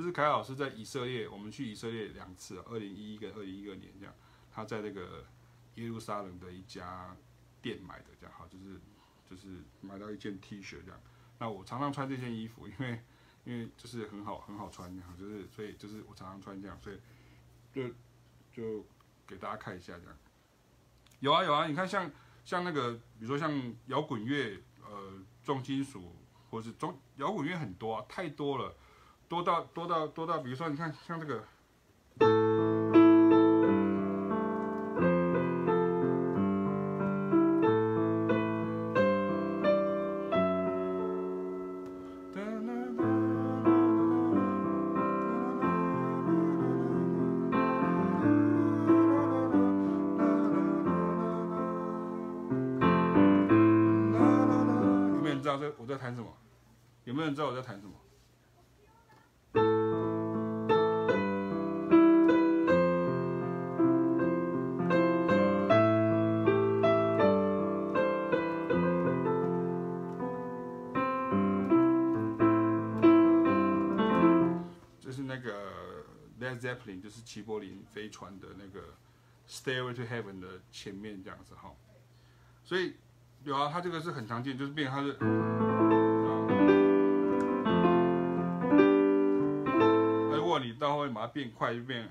[0.00, 4.14] 就是凯老师在以色列，我们去以色列两次，二零一一跟二零一二年这样，
[4.50, 5.26] 他在那个
[5.74, 7.14] 耶路撒冷的一家
[7.60, 8.80] 店买的这样，好，就是
[9.28, 10.98] 就是买到一件 T 恤这样，
[11.38, 12.98] 那我常常穿这件衣服，因为。
[13.46, 17.00] 因为就是很好很好穿这样，就是所以就是我常常穿这样，所以
[17.72, 17.88] 就
[18.52, 18.84] 就
[19.26, 20.18] 给大家看一下这样。
[21.20, 22.08] 有啊有啊，你看像
[22.44, 26.14] 像那个，比如说像摇滚乐，呃，重金属
[26.50, 28.76] 或是中摇滚乐很多啊，太多了，
[29.30, 31.40] 多到多到多到，比如说你看像这个。
[55.14, 56.26] 有没有人知道我在弹什么？
[57.04, 57.92] 有没有人知道我在弹什么？
[77.00, 78.94] 就是齐柏林飞船的那个
[79.48, 81.72] Stairway to Heaven 的前面这样子哈，
[82.64, 82.94] 所以
[83.44, 85.08] 有啊，它这个是很常见，就是变它是，
[90.36, 92.08] 如果你到后面把它变快就变。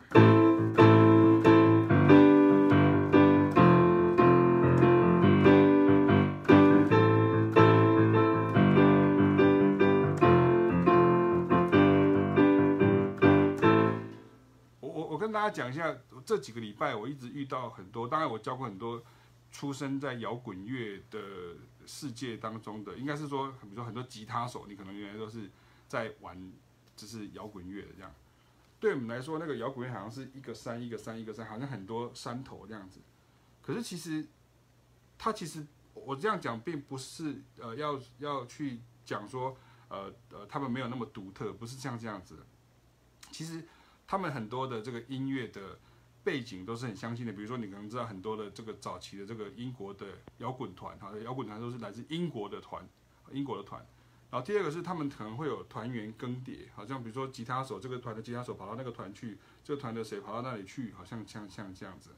[15.40, 19.02] 大家讲一下，这几个礼拜我一直遇到很多，当然我教过很多
[19.54, 25.50] 出生在摇滚乐的世界当中的，应该是说，比如说很多吉他手，你可能原来都是
[25.88, 26.52] 在玩，
[26.94, 28.14] 就是摇滚乐的这样。
[28.82, 33.00] 对我们来说，那个摇滚乐好像是一个山一个山一个山，好像很多山头这样子。
[33.62, 34.28] 可是其实，
[35.18, 39.56] 它其实我这样讲，并不是呃要要去讲说，
[39.88, 42.46] 呃呃他们没有那么独特，不是像这样子。
[43.32, 43.64] 其实。
[44.10, 45.78] 他们很多的这个音乐的
[46.24, 50.08] 背景都是很相近的，比如说你可能知道很多的这个早期的这个英国的
[50.40, 52.84] 摇滚团，哈，摇滚团都是来自英国的团，
[53.32, 53.86] 英国的团。
[54.32, 62.10] 然后第二个是他们可能会有团员更迭，好像比如说吉他手这个团的吉他手跑到那个团去，这个团的谁跑到那里去，好像像像这样子。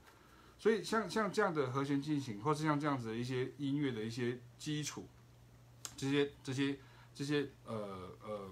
[0.58, 5.10] 所以像像这样的和弦进行，或是像这样子的一些音乐的一些基础，
[5.98, 6.80] 这些这些
[7.14, 8.50] 这些呃呃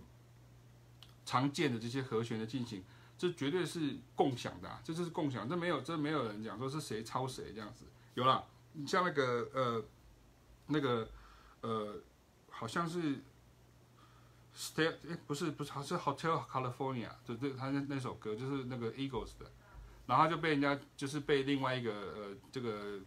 [1.25, 2.83] 常见的这些和弦的进行。
[3.19, 7.83] 这绝对是共享的，啊，这就是共享，这没有，这没有人讲说是谁抄谁这样子。
[8.13, 9.83] 有啦，你像那个呃，
[10.67, 11.09] 那个
[11.59, 11.97] 呃，
[12.49, 13.19] 好像是
[14.55, 19.51] Stay，哎，不是不是，好像是 Hotel California，就对他那那首歌就是那个 Eagles 的，
[20.07, 23.01] 然后他就被人家就是被另外一个呃这个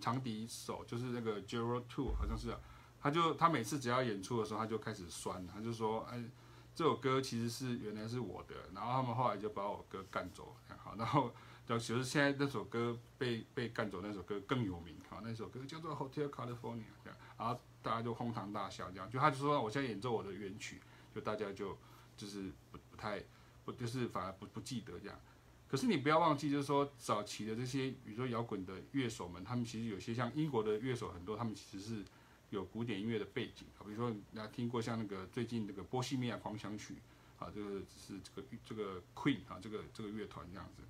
[0.00, 2.58] 长笛手，就是那个 Jethro Tull 好像是，啊，
[2.98, 6.24] 他就他每次只要演出的时候，他就开始酸，他就说哎。
[6.74, 11.30] 这首歌其实是原来是我的，然后他们后来就把我歌干走，好，然后
[11.66, 20.80] 就其实现在那首歌被被干走，那首歌更有名，好，那首歌叫做 Hotel California，这样，然后大家就哄堂大笑，这样，就他就说我现在演奏我的原曲，
[21.14, 21.76] 就大家就
[22.16, 23.22] 就是不不太
[23.64, 25.20] 不就是反而不不记得这样，
[25.68, 32.04] 可是你不要忘记，就是说早期的这些比如说摇滚的乐手们，他们其实有些像英国的乐手很多，他们其实是。
[32.50, 36.94] 有古典音乐的背景啊，比如说大家听过像那个最近那个波西米亚狂想曲
[37.38, 40.82] 啊，这个是这个这个 Queen 啊，这个这个乐团这样子，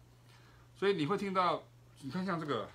[0.76, 1.62] 所以你会听到，
[2.02, 2.68] 你看像这个。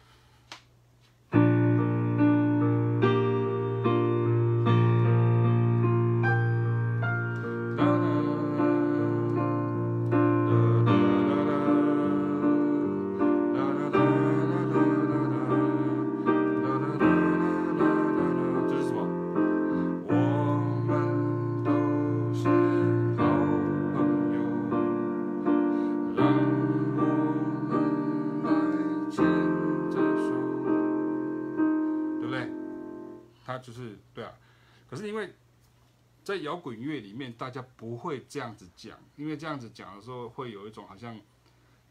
[37.05, 41.19] 里面，大家不会这样子讲，因为这样子讲的时候，会有一种好像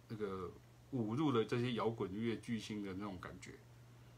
[0.09, 0.50] 那个
[0.92, 3.52] 侮辱了这些摇滚乐巨星的那种感觉。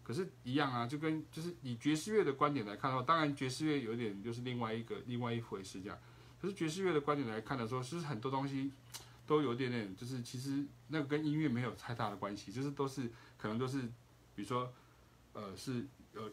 [0.03, 5.99] 可是，一样啊，就跟就是以爵士乐的观点来看的话，当然爵士乐有点就是另外一个另外一回事这样。
[6.41, 8.73] 可是爵士乐的观点来看的时候，其实很多东西
[9.27, 13.83] 都有点点，就是其实那个跟音乐没有太大的关系，就是都是可能都是，
[14.35, 14.73] 比如说
[15.35, 16.31] 呃是呃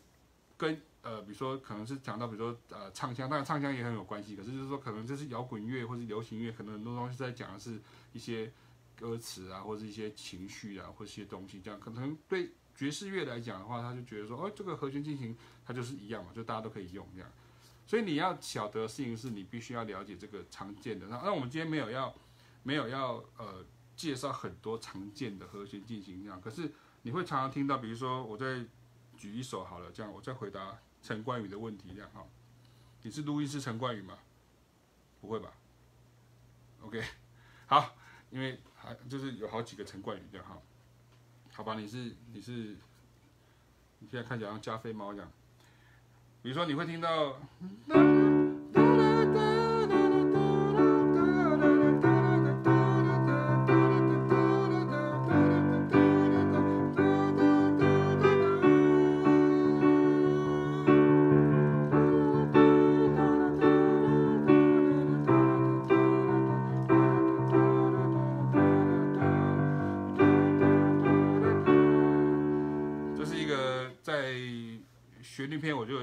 [0.57, 0.81] 跟。
[1.03, 4.35] 呃，比如说可能是讲到，比如说呃唱腔，当然唱腔也很有关系。
[4.35, 7.79] 可是就是说，可能这是摇滚乐或是流行乐，可能很多东西在讲的是
[8.13, 8.51] 一些
[8.95, 11.61] 歌词啊，或者一些情绪啊，或者一些东西。
[11.61, 17.29] 这样可能对爵士乐来讲的话，他就觉得说，哦，这个和弦进行它就是一样嘛，就大家都可以用这样。
[17.85, 21.07] 所以你要晓得的事情是你必须要了解这个常见的。
[21.07, 22.15] 那那我们今天没有要
[22.63, 23.65] 没有要呃
[23.97, 28.65] 介绍很多常见的和弦进行这样，可是你会常常听到，比如说我再
[29.17, 30.79] 举一首好了，这样我再回答。
[31.03, 32.25] 陈冠宇的问题，这样哈，
[33.01, 34.17] 你是录音师陈冠宇吗？
[35.21, 35.51] 不会吧
[36.81, 37.03] ？OK，
[37.67, 37.95] 好，
[38.31, 40.57] 因为还就是有好几个陈冠宇这样哈，
[41.51, 42.75] 好吧，你是你是，
[43.99, 45.29] 你现在看起来像加菲猫这样，
[46.41, 47.37] 比如说你会听到。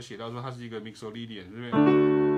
[0.00, 2.29] 写到说他是一个 Mixolydian，对不对？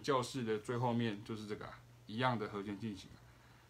[0.00, 3.10] 教室的最后面就是这个、啊、一样的和弦进行，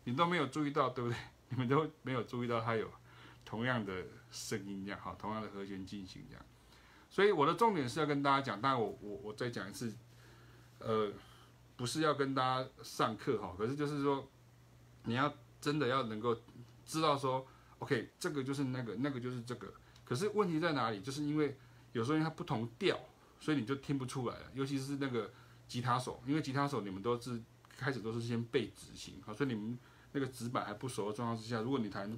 [0.05, 1.17] 你都没有注意到，对不对？
[1.49, 2.91] 你们都没有注意到它有
[3.45, 6.45] 同样的声音这样，好，同样的和弦进行这样。
[7.09, 9.95] 所以我的重点是要跟大家讲，但我我我再讲一次，
[10.81, 11.13] 呃，
[11.77, 14.29] 不是要跟大家上课哈，可是就是说
[15.05, 16.37] 你要真的要能够
[16.85, 17.47] 知道说
[17.79, 19.73] ，OK，这个就是那个，那个就是这个。
[20.05, 21.01] 可是问题在哪里？
[21.01, 21.57] 就是因为
[21.93, 22.99] 有时候它不同调，
[23.39, 24.51] 所以你就听不出来了。
[24.55, 25.33] 尤其是那个
[25.69, 27.41] 吉他手，因为吉他手你们都是
[27.77, 29.79] 开始都是先背指型，好，所以你们
[30.13, 32.11] 那个指板还不熟的状况之下，如果你弹。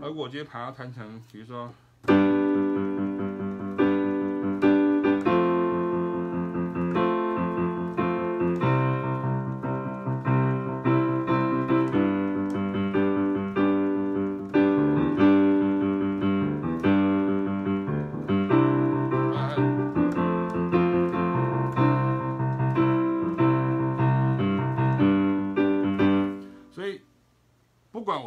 [0.00, 1.72] 而我今天把它弹成，比如说。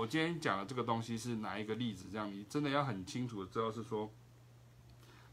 [0.05, 2.05] 我今天讲的这个东西是哪一个例子？
[2.11, 4.07] 这样你真的要很清楚的知道是说，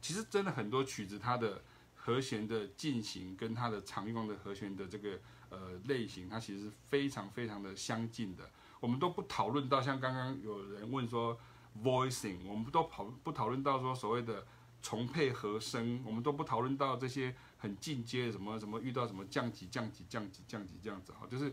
[0.00, 1.62] 其实真的很多曲子它的
[1.94, 5.20] 和弦的进行跟它的常用的和弦的这个
[5.50, 8.48] 呃类型，它其实是非常非常的相近的。
[8.80, 11.38] 我们都不讨论到像刚刚有人问说
[11.84, 14.46] voicing，我们都讨不讨论到说所谓的
[14.80, 21.52] 重配和声，我们都不讨论到这些很进阶什么什么遇到什么降级降级降级降级这样子哈，就是。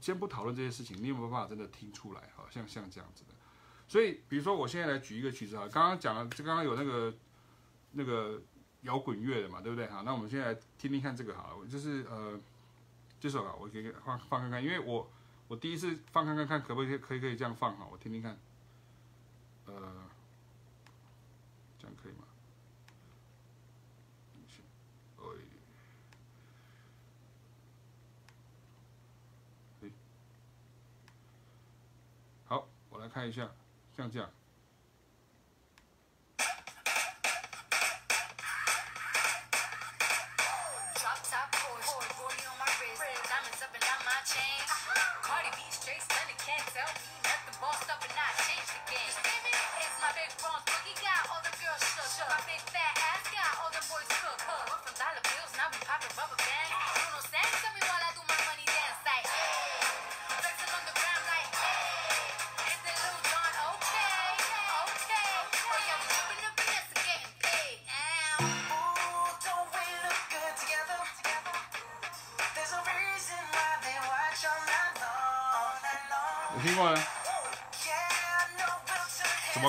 [0.00, 2.30] 先不讨论这些事情，你有没有办法真的听出来？
[2.36, 3.34] 好像像这样子的。
[3.86, 7.14] 所以，比如说，我现在来举一个曲子啊，刚刚讲了，就刚刚有那个
[7.92, 8.40] 那个
[8.82, 9.86] 摇滚乐的嘛，对不对？
[9.88, 12.38] 好，那我们现在听听看这个好了，就是呃，
[13.20, 15.10] 这首啊，我可以放放看看，因为我
[15.48, 18.38] 我第一次放看看看，可不可以可以可以这样放哈，我听听看，
[19.66, 20.04] 呃。
[33.03, 33.48] 来看一下，
[33.96, 34.18] 像这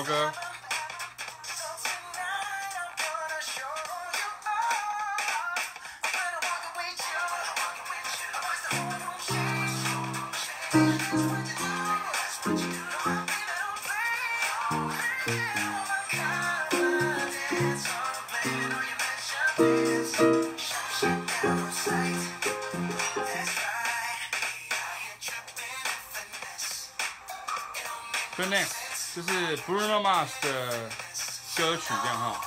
[0.06, 0.35] 什
[29.16, 29.22] 就？
[29.22, 30.90] 是 Bruno Mars 的
[31.56, 32.38] 歌曲，这样哈。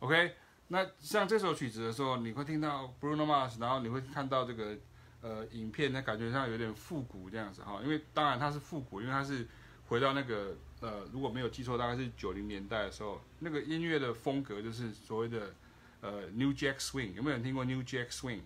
[0.00, 4.76] OK，那像这首曲子的时候，你会听到 Bruno Mars，然后你会看到这个
[5.20, 7.78] 呃影片，那感觉上有点复古这样子哈。
[7.84, 9.46] 因为当然它是复古，因为它是
[9.86, 10.56] 回到那个。
[10.80, 15.54] 呃，如果没有记错，大概是九零年代的时候，那个音乐的风格就是所谓的
[16.00, 18.42] 呃 New Jack Swing，有没有人听过 New Jack Swing？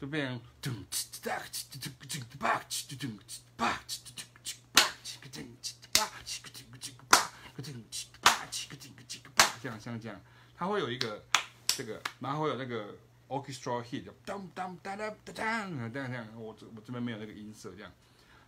[0.00, 3.10] 就变成噔哧哒哧哧哧哧哧吧哧哧哧
[3.56, 10.18] 吧哧哧哧哧吧哧哧哧哧吧哧哧哧哧吧哧哧哧吧哧哧哧哧吧，这样像这样，
[10.56, 11.22] 它会有一个
[11.66, 12.94] 这个，然后会有那个
[13.28, 17.92] orchestra hit，当当当当当当，这样这样，我这我这边没有那个音色这样。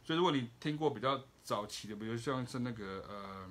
[0.04, 3.50] 所以如果你听过比较早期的，比如像是那个呃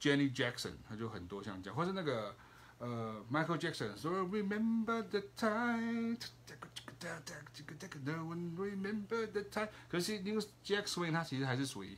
[0.00, 2.34] ，Jenny Jackson，他就很多像这样，或是那个
[2.78, 6.16] 呃，Michael Jackson，So remember the time，
[9.88, 11.96] 可是 New Jack Swing 它其实还是属于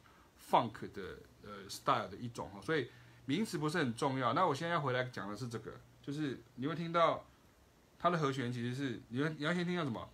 [0.50, 2.90] Funk 的呃 style 的一种哈，所以
[3.26, 4.32] 名词不是很重要。
[4.32, 5.72] 那我现在要回来讲的是这个，
[6.02, 7.24] 就是你会听到
[7.98, 10.08] 它的和弦其实是，你要你要先听到什么？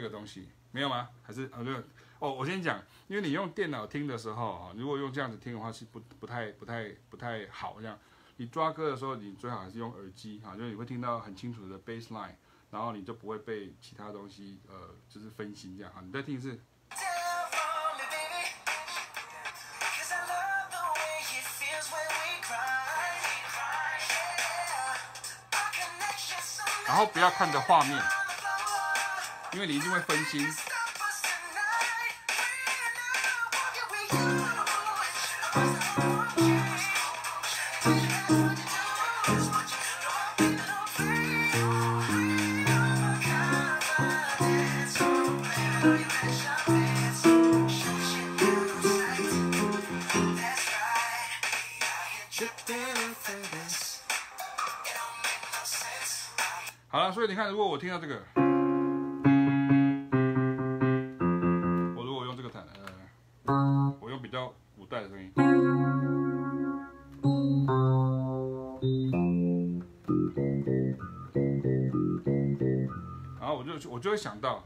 [0.00, 0.48] 这个东西？
[0.70, 1.10] 没有吗？
[1.22, 1.62] 还是啊？
[1.62, 1.74] 对
[2.20, 7.98] 哦，我先讲，因为你用电脑听的时候啊，如果用这样子听的话是不不太不太不太好这样。
[8.38, 12.32] 你抓歌的时候，你最好还是用耳机啊，就是你会听到很清楚的 bass line，
[12.70, 16.00] 然后你就不会被其他东西呃就是分心这样啊。
[16.02, 16.58] 你再听一次。
[26.86, 28.02] 然后不要看着画面，
[29.52, 30.46] 因为你一定会分心。
[56.92, 58.20] 好了所以你看，如果我听到这个，
[74.10, 74.59] 没有想到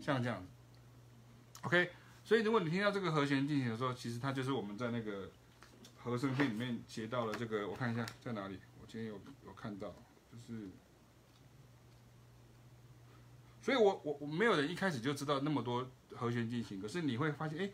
[0.00, 0.44] 像这样
[1.62, 1.90] ，OK。
[2.24, 5.30] 所以，如果你听到这个和弦进行的时候，其实它就是我们在那个
[5.98, 7.68] 和声片里面写到了这个。
[7.68, 9.94] 我看一下在哪里，我今天有有看到，
[10.30, 10.68] 就是，
[13.60, 15.86] 所以我我我没有人一开始就知道那么多
[16.16, 16.80] 和弦进行。
[16.80, 17.70] 可是你会发现，哎，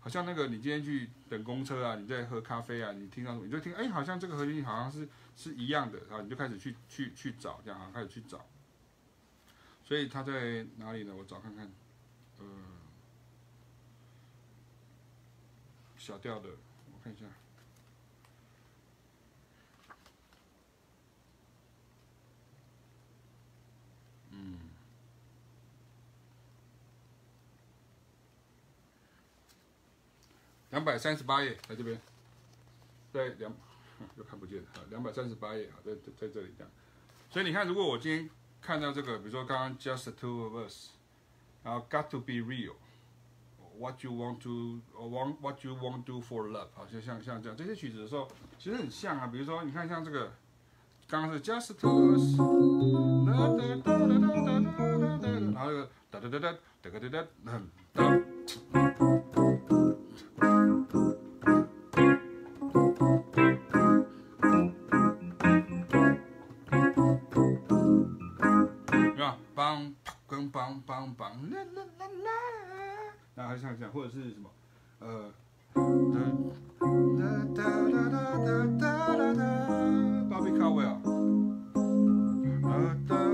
[0.00, 8.44] 好像那个你今天去等公车啊，你在喝咖啡啊，你听到什么，你就听，哎，好像这个和弦好像是是一样的，然后你就开始去去去找，这样啊，开始去找。
[9.84, 11.14] 所以它在哪里呢？
[11.16, 11.70] 我找看看，
[12.38, 12.46] 呃。
[15.98, 17.26] 小调的，我看一下。
[30.70, 32.00] 两百三十八页在这边，
[33.12, 33.52] 在两
[34.16, 36.70] 又看不见啊，两百三十八页啊，在在在这里这样。
[37.30, 40.90] 所以你看，如果我今天看到这个，比如说刚刚 just the two of us，
[41.62, 42.74] 然后 got to be real。
[43.78, 49.26] What you want to want what you want do for love，好像像像这样这些曲子的时候，其实很像啊。
[49.28, 50.30] 比如说，你看像这个，
[51.08, 52.38] 刚刚是 just to us，
[53.26, 55.40] 然后这个哒哒哒哒哒
[57.00, 57.26] 哒
[57.94, 58.79] 哒，
[73.56, 74.50] 像这样，或者是什么，
[75.00, 75.32] 呃，
[75.74, 75.80] 哒
[77.54, 77.58] 哒
[77.90, 78.48] 哒哒哒
[78.78, 79.42] 哒哒哒
[80.30, 80.96] ，Bobby Caldwell，
[82.62, 83.29] 哒哒哒哒哒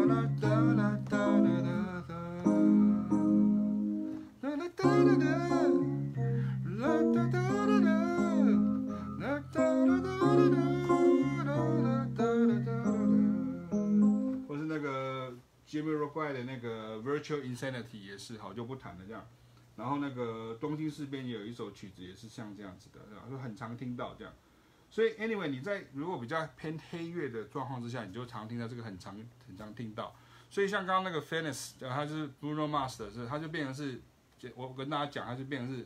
[15.82, 19.26] 个 Jamiroquai 的那个 Virtual Insanity 也是好，就不谈了这样。
[19.76, 23.00] 然后那个东京事变也有一首曲子也是像这样子的，
[23.30, 24.32] 就很常听到这样。
[24.88, 29.14] 所以 anyway 你在如果比较偏黑乐的状况之下，你就常听到这个很常
[29.46, 30.14] 很常听到。
[30.48, 34.00] 所以像刚刚那个 Venice，它是 Bruno Mars 的，是它就变成是，
[34.54, 35.82] 我跟大家讲，它就变成是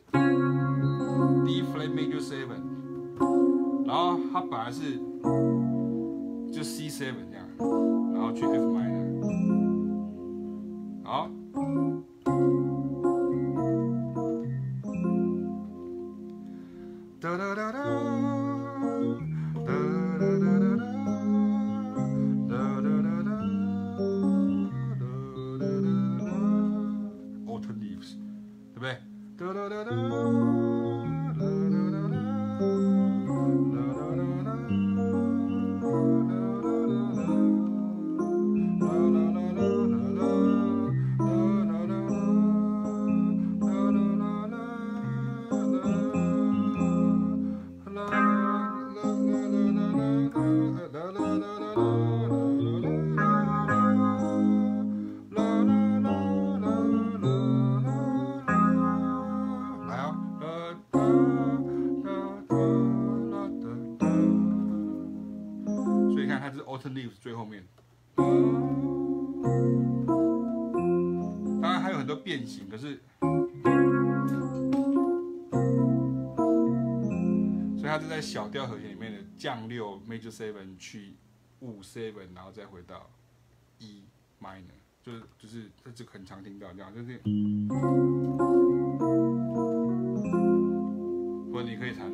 [1.47, 2.63] D flat major seven，
[3.87, 4.99] 然后它本来是
[6.53, 7.49] 就 C seven 这样，
[8.13, 9.50] 然后去 F minor，
[11.11, 11.29] 好。
[17.21, 17.80] 哒哒哒哒。
[80.11, 81.15] Major Seven 去
[81.61, 83.09] 五 Seven，然后再回到
[83.79, 84.03] E
[84.41, 84.65] Minor，
[85.01, 87.17] 就是就是这就很常听到这样，就是，
[91.53, 92.11] 或者你可以弹。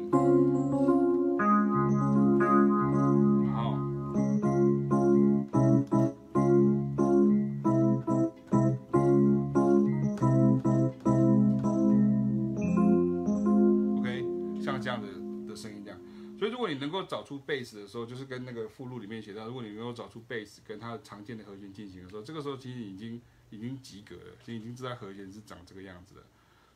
[16.39, 23.20] 所以，如果你能够找出贝斯的时候，就是跟那个附录里面写到，如果你能够找出贝斯跟它常见的和弦进行的时候，这个时候其实已经
[23.51, 26.22] 已经及格了，其实已经知道和弦是长这个样子的。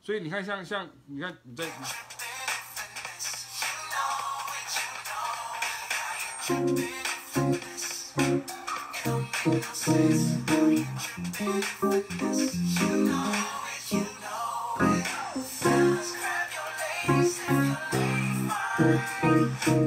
[0.03, 1.71] 所以你看像，像像你看你在。
[19.71, 19.79] OK，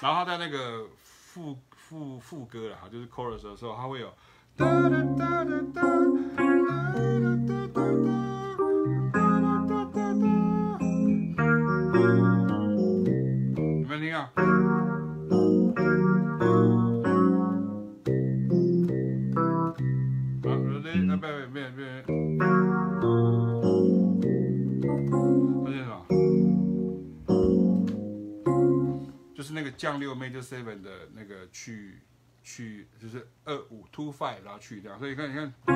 [0.00, 4.12] 然后他在那个副副副歌了哈，就是 chorus 的时候，他会有。
[4.58, 4.66] 有
[13.86, 14.30] 没有听啊？
[29.48, 32.02] 是那个降六 major seven 的那个去
[32.42, 35.72] 去就是二五 two five 然后去掉，所以你看你看，我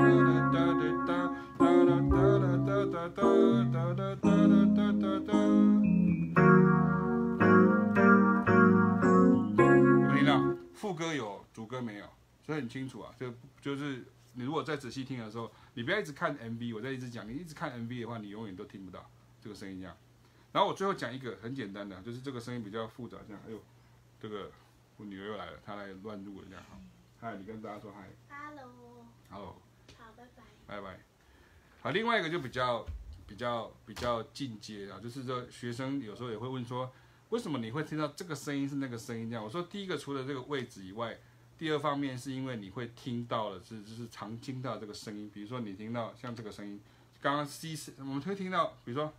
[10.15, 12.07] 听到副歌有，主歌没有，
[12.45, 13.15] 所以很清楚啊。
[13.19, 14.05] 就就是
[14.35, 19.11] 你如果再仔细听的时候，你不要一直看 MV，我在一直讲，你一直看 MV 的话，你永远都听不到
[19.41, 19.97] 这个声音这样。
[20.53, 23.59] 然后我最后讲一个很简单的，就是这个声音比较复杂，这样，哎呦。
[24.21, 24.53] 这个
[24.99, 26.65] 我女儿又来了，她来乱入了这样。
[26.71, 26.79] 哈，
[27.21, 28.09] 嗨，你跟大家说嗨。
[28.29, 29.05] Hello。
[29.29, 29.57] Hello。
[29.99, 30.43] 好，拜拜。
[30.65, 31.01] 拜拜。
[31.81, 32.87] 好，另外一个就比较
[33.27, 36.89] 比较比较进阶啊，就是说学生有时候也会问说，
[37.31, 39.43] 为什么你会听到这个声音是那个声音这样？
[39.43, 41.19] 我说第一个除了这个位置以外，
[41.59, 46.81] 第二方面是因为你会听到的是就是常听到这个声音，比如说你听到像这个声音，
[47.21, 49.13] 刚刚 C 我们会听到，比如说，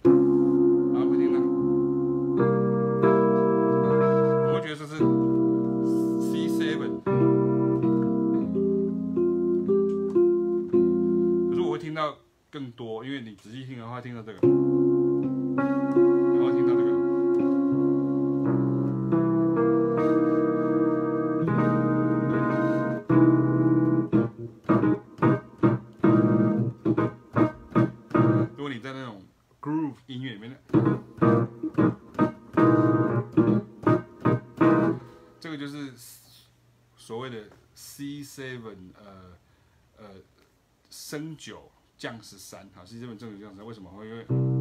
[13.13, 14.39] 因为你仔细听的话，听到这个，
[42.99, 44.52] 基本证据这样子，为什么会因为？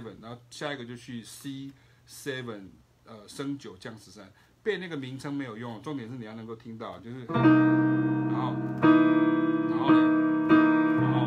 [0.00, 1.70] seven，然后下一个就去 C
[2.08, 2.68] seven，
[3.04, 4.32] 呃升九降十三，
[4.62, 7.34] 背那个名称没有用，重点是你要能够听到，就是，然
[8.34, 8.56] 后，
[9.68, 10.00] 然后呢，
[11.00, 11.26] 然后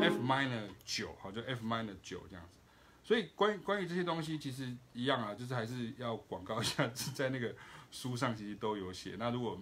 [0.00, 2.58] ，F minor 九，好，就 F minor 九这样子。
[3.02, 7.54] 所以关于关于这些东西，其实一样啊，就是还是要广告一下， 在那个
[7.90, 9.16] 书上其实都有写。
[9.18, 9.58] 那如果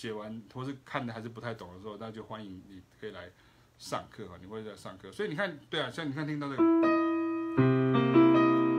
[0.00, 3.28] 写完或是看的还是不太懂的时候，那就欢迎你可以来
[3.76, 5.12] 上课哈，你会在上课。
[5.12, 6.62] 所以你看，对啊，像你看听到这个，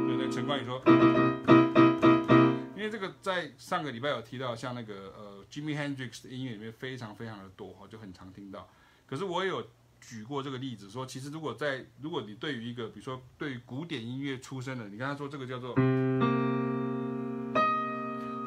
[0.08, 0.82] 对对，陈冠宇说，
[2.76, 8.68] 因为这个在上个礼拜有提到，像那个呃 Jimi Hendrix 的音乐里面非常非常的多哈，就很常听到。
[9.06, 9.68] 可是我有
[10.00, 15.76] 举过这个例子，说其实如果在如果你对于一个比如说对于古典音乐出身的，你跟他说这个叫做。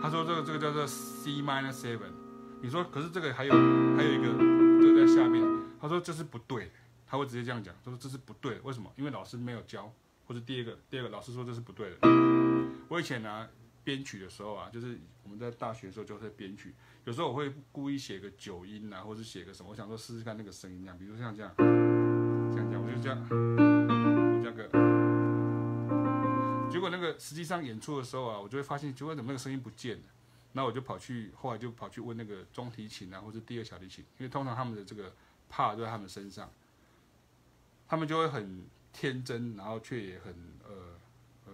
[0.03, 2.24] 他说这个这个叫做 C minor seven，
[2.65, 3.53] 你说可是这个还有
[3.95, 4.33] 还有一个
[4.81, 5.45] 这个在下面，
[5.79, 6.71] 他说这是不对，
[7.07, 8.91] 他会直接这样讲，他说这是不对，为什么？
[8.97, 9.93] 因为老师没有教，
[10.27, 11.99] 或者第二个第二个老师说这是不对的。
[12.89, 13.47] 我以前呢、
[13.85, 24.71] 编曲的时候啊，就是我们在大学的时候就会编曲，有时候我会故意写个九音啊，或者写个什么，我想说试试看那个声音这样，比如像这样，像这样，我就这样，我这个。
[26.71, 30.05] 结果那个实际上演出的时候啊，我就会发现，结果怎么那个声音不见了？
[30.57, 35.13] 那我就跑去，后来就跑去问那个中提琴啊，或者第二小提琴，因为通常他们的这个
[35.51, 36.49] part 都在他们身上，
[37.89, 40.33] 他们就会很天真，然后却也很
[40.63, 40.97] 呃
[41.47, 41.53] 呃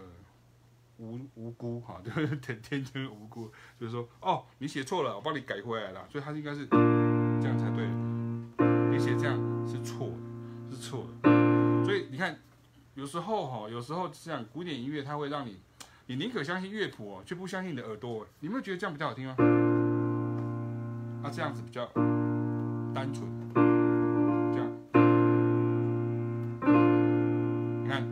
[0.97, 6.77] 无无辜哈， 就是很天真无辜，就是说哦，你写错了，我帮你改回来了，所以他应该是这
[7.47, 7.87] 样才对，
[8.91, 9.35] 你写这样
[9.67, 12.39] 是错的，是错的，所以你看。
[12.93, 15.61] 有时候哈，有时候这样古典音乐它会让你，
[16.07, 18.27] 你宁可相信乐谱哦，却不相信你的耳朵。
[18.39, 19.35] 你有没有觉得这样比较好听吗？
[21.23, 21.85] 啊，这样子比较
[22.93, 23.25] 单纯，
[24.51, 24.67] 这样。
[27.83, 28.03] 你看，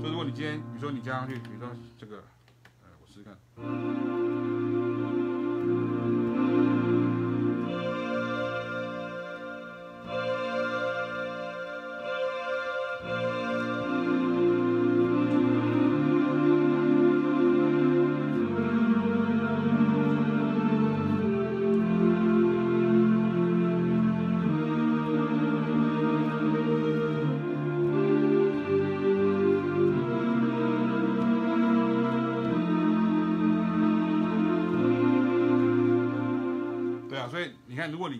[0.00, 1.68] 所以如果你今天，比如说你加上去，比如说
[1.98, 2.16] 这个，
[2.82, 4.17] 呃，我试试看。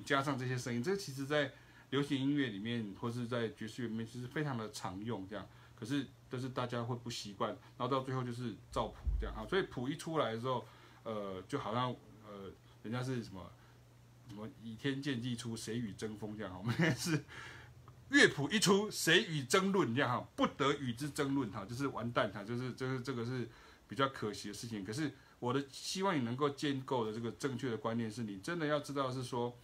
[0.08, 1.52] 加上这些声音，这其实，在
[1.90, 5.28] 流行音乐里面，或是在爵士乐里面，其实非常的常用。
[5.28, 5.46] 这样，
[5.78, 9.44] 可是但是大家会不习惯，然后到最后就是照谱这样啊。
[9.46, 10.66] 所以谱一出来的时候，
[11.02, 11.94] 呃，就好像
[12.26, 12.50] 呃，
[12.82, 13.52] 人家是什么
[14.30, 16.56] 什么倚天剑祭出，谁与争锋这样。
[16.56, 17.22] 我们现在是
[18.08, 23.46] 乐谱一出，谁与争论这样哈，不得与之争论哈，就是完蛋哈，就是就是这个是
[23.86, 24.82] 比较可惜的事情。
[24.82, 25.12] 可是。
[25.40, 29.56] 我的希望你能够建构的这个正确的观念是，你真的要知道是说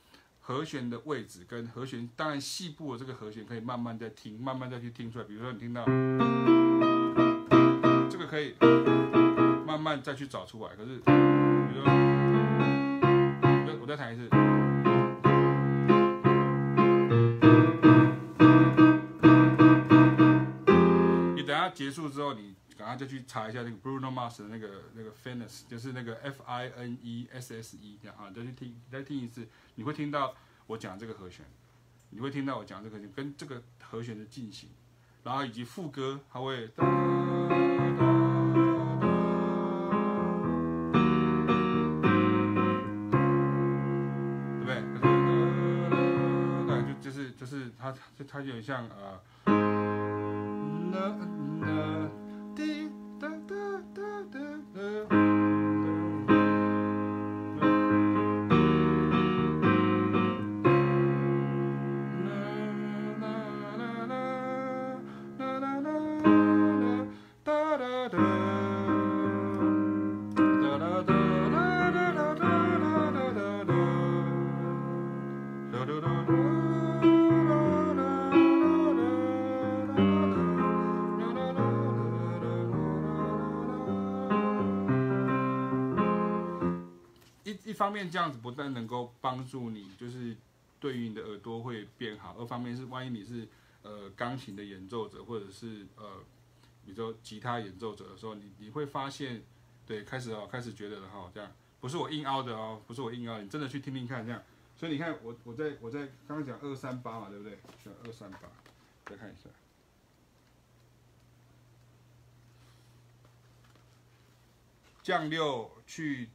[0.46, 5.24] 和弦的位置跟和弦，当然细部的这个和弦可以慢慢再听，慢慢再去听出来。
[5.24, 5.82] 比如说你听到
[8.10, 8.54] 这个可以
[9.66, 10.76] 慢慢再去找出来。
[10.76, 11.04] 可是，比
[11.74, 11.90] 如说，
[13.80, 14.28] 我再弹一次，
[22.94, 30.34] 后就去查一下那个 Bruno Mars 的那个那个 Finesse，就是那个 F I N E S S E 这样啊，再去听再听一次，你会听到
[30.66, 31.44] 我讲这个和弦，
[32.10, 34.68] 你会听到我讲这个和弦跟这个和弦的进行，
[35.22, 36.74] 然后以及副歌，它会，对
[44.60, 44.82] 不对？
[47.00, 47.94] 就是就是它
[48.26, 49.20] 它有点像呃。
[50.86, 52.23] 一方
[87.94, 90.36] 面这样子不但能够帮助你，就是
[90.80, 93.46] 对于你的耳朵会变好；二方面是，万一你是
[93.82, 96.18] 呃钢琴的演奏者，或者是呃，
[96.84, 99.42] 比如说吉他演奏者的时候，你你会发现，
[99.86, 104.42] 对，开始哦，开始觉得哈，这样不是我硬凹的哦，不是我硬凹，你真的去听听看这样。
[104.76, 107.56] 所以你看，我我在我在刚刚讲二三八嘛，对不对？
[107.82, 108.40] 选二三八，
[109.06, 109.48] 再看一下，
[115.02, 116.28] 降六去。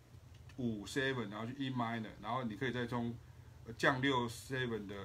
[0.59, 3.15] 五 seven，然后去 E minor，然后你可以再从
[3.77, 4.95] 降六 seven 的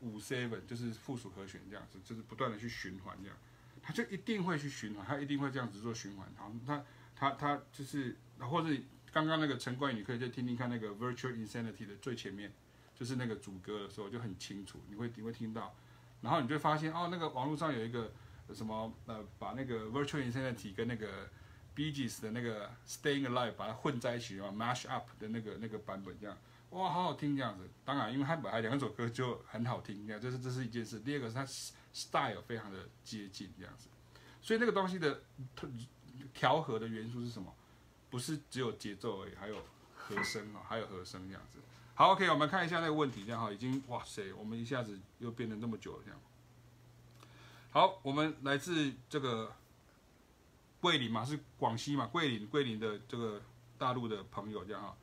[0.00, 3.36] 五 seven，就是附属和弦这样子，就是不断的去循环这样，
[3.82, 6.26] 它就一定会去循环，它一定会这样子做循环。
[6.38, 6.84] 然后它
[7.16, 8.68] 它它就是，或者
[9.12, 12.52] 刚刚那个陈冠宇，你可以再听听看那个 Virtual Insanity 的最前面，
[12.94, 15.74] 就是那个主歌的时候就很清楚，你会你会听到，
[16.20, 18.12] 然后你就发现哦，那个网络上有一个
[18.52, 21.28] 什么呃，把那个 Virtual Insanity 跟那个
[21.74, 26.36] Bee Gees 的那个 Staying Alive 把它混在一起嘛，Mash Up 的那个那个版本这样，
[26.70, 27.68] 哇，好好听这样子。
[27.84, 31.00] 当然，因为它本来两首歌就很好听，这样这是这是一件事。
[31.00, 31.44] 第二个是它
[31.92, 33.88] style 非常的接近这样子，
[34.40, 35.22] 所以那个东西的
[36.32, 37.52] 调和的元素是什么？
[38.10, 39.56] 不是只有节奏而已，还有
[39.96, 41.58] 和声啊，还有和声这样子。
[41.96, 46.20] 好，OK，我们看一下那个问题，这样哈，已经哇塞，我们一下子又变得那么久了这样。
[47.70, 49.52] 好，我们来自这个
[50.84, 53.40] 桂林嘛，是广西嘛，桂林桂林的这个
[53.78, 54.94] 大陆的朋友这样哈。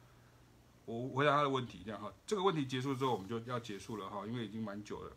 [0.86, 5.12] 我回答他的问题这样哈，这个问题结束之后我们就要结束了哈，因为已经蛮久了。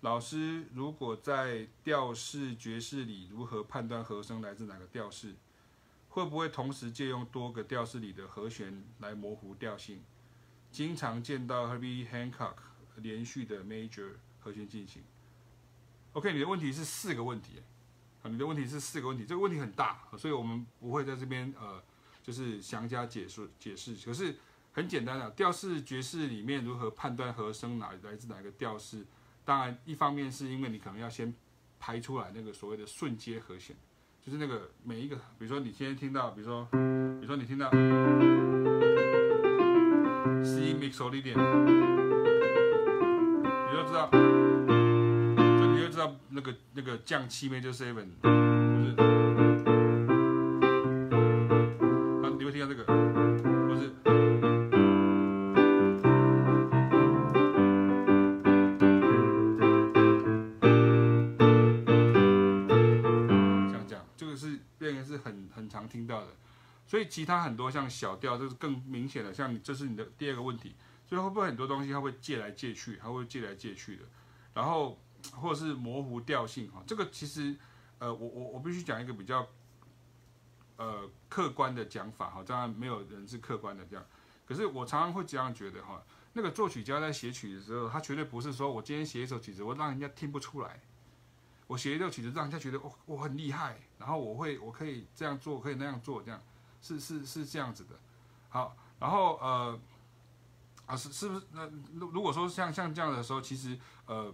[0.00, 5.34] 老师，如果在调式爵士里，如何判断和声来自哪个调式？
[6.08, 10.02] 会不会同时借用多个调式里的和弦来模糊调性？
[10.72, 12.54] 经常见到 Herbie Hancock
[12.96, 15.02] 连续的 major 和弦进行。
[16.14, 17.60] OK，你的问题是四个问题，
[18.30, 21.82] 你的问题是四个问题，这个问题很大，所以我们不会在这边呃，
[22.22, 23.94] 就是详加解释解释。
[24.04, 24.34] 可是
[24.72, 29.04] 很简单的，调式爵士里面如何判断和声哪来自哪个调式？
[29.44, 31.34] 当然，一方面是因为你可能要先
[31.78, 33.76] 排出来那个所谓的顺阶和弦。
[34.24, 37.70] 就是那个每一个，比如说你今天听到，比如说，比如说你听到
[40.42, 41.36] C mixolydian，
[43.66, 44.08] 你就知道，
[46.30, 48.28] 那个那个降七 major seven，不
[48.84, 48.94] 是，
[52.22, 52.84] 啊，你会听到这个？
[53.76, 53.90] 是。
[65.22, 65.88] 很很常。
[65.88, 66.28] 听到的，
[66.86, 70.74] 所以其他很多像小调，就是更明显的，像这是你的第二个问题，
[71.06, 74.02] 所以会不会很多东西它会借来借去，它会借来借去的，
[74.54, 74.98] 然后
[75.32, 77.56] 或者是模糊调性哈，这个其实
[77.98, 79.46] 呃，我我我必须讲一个比较
[80.76, 84.04] 呃客观的讲法哈，当然没有人是客观的这样，
[84.46, 86.02] 可是我常常会这样觉得哈，
[86.32, 90.80] 那个作曲家在写曲的时候，他绝对不是说我今天写一首曲子，我让人家听不出来。
[91.66, 96.38] 我写一首曲子，让人家觉得我我很厉害，然后我会我可以这样做，可以那样做，这样
[96.82, 97.98] 是是是这样子的。
[98.50, 99.80] 好，然后呃
[100.84, 101.66] 啊是是不是那
[101.96, 104.32] 如果说像像这样的时候，其实呃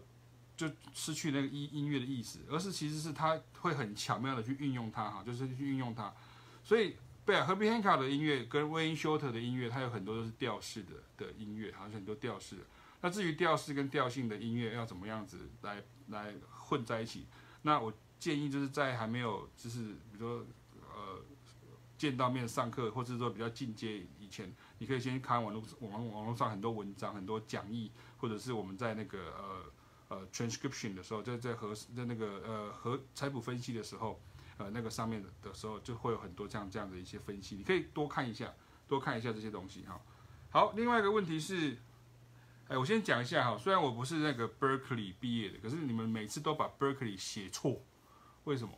[0.69, 6.13] 就失去那个音音乐的意思，而是其实是他会很巧妙的去运用它哈，就是去运用它。
[6.63, 12.63] 所以对啊，Herbie Hancock 的音乐跟 Wayne Shorter 的音乐，它有很多都是调式的的音乐，好像很多调式的。
[13.01, 16.35] 那至于调式跟调性的音乐要怎么样子来来。
[16.71, 17.27] 混在一起，
[17.63, 20.47] 那我建议就是在还没有就是比如说
[20.95, 21.21] 呃
[21.99, 29.65] 见到面上课，或者说比较进阶以前，你可以先看网络网网络上很多文章、很多讲义，或者是我们在那个呃
[30.11, 34.21] 呃 transcription 的时候，在在和在那个呃和采谱分析的时候，
[34.59, 38.53] 呃那个上面的的时候，就会有很多这样这样的一些分析，你可以多看一下，
[38.87, 39.99] 多看一下这些东西哈。
[40.51, 41.79] 好，另外一个问题是。
[42.71, 47.83] 哎，我先讲一下哈，虽然我不是那个 Berkeley 毕业的，可是你们每次都把 Berkeley 写错，
[48.45, 48.73] 为什么？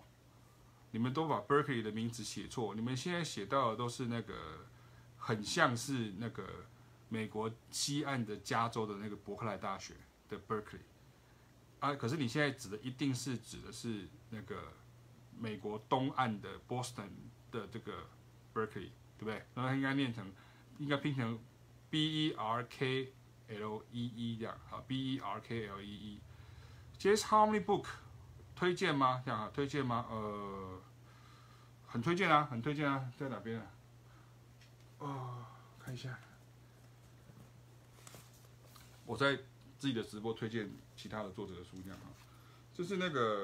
[0.92, 4.66] 你们都把 Berkeley 的名字写错，你们现在写到的都是那个
[5.18, 6.64] 很像是那个
[7.10, 9.92] 美国西岸的加州的那个伯克莱大学
[10.30, 10.80] 的 Berkeley
[11.82, 14.72] 啊，可是你现在指的一定是指的是那个
[15.38, 17.10] 美国东岸的 Boston
[17.50, 18.06] 的这个
[18.54, 19.44] Berkeley，对不对？
[19.54, 20.32] 那应该念成，
[20.78, 21.38] 应该拼成
[21.90, 23.12] B E R K。
[23.48, 27.84] L E E 这样啊，B E R K L E E，Jazz Harmony Book
[28.56, 29.20] 推荐吗？
[29.22, 30.06] 这样啊，推荐吗？
[30.08, 30.80] 呃，
[31.86, 33.66] 很推荐啊，很推荐啊，在哪边啊？
[35.00, 35.44] 哦，
[35.78, 36.18] 看一下，
[39.04, 39.36] 我在
[39.78, 40.72] 自己的直播推荐
[41.02, 42.14] 其他的作者的书，这样啊，
[42.72, 43.42] 就是那个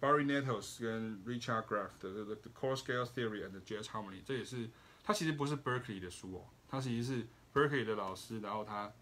[0.00, 4.68] Barry Nettles 跟 Richard Graff 的这个 The Core Scale Theory and the Jazz Harmony，这也是
[5.02, 8.92] 他其实不是 Berkeley 的书哦，他其实是 Berkeley 的老师，然后他。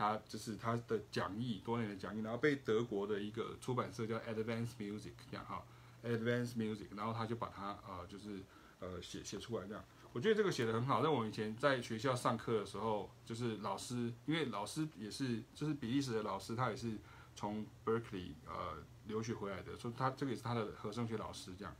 [0.00, 5.64] 他就是他的讲义，多年的讲义，然后被德国的一个出版社叫 Advanced Music 这样哈
[6.04, 8.38] ，Advanced Music，然后他就把它呃就是
[8.78, 9.84] 呃写写出来这样。
[10.12, 11.02] 我觉得这个写得很好。
[11.02, 16.96] 在我们以前在学校上课的时候，就是老师，因为老师也是就是比利时的老师，他也是
[17.38, 21.72] 从 Berkeley 呃留学回来的，所以他这个也是他的和声学老师这样。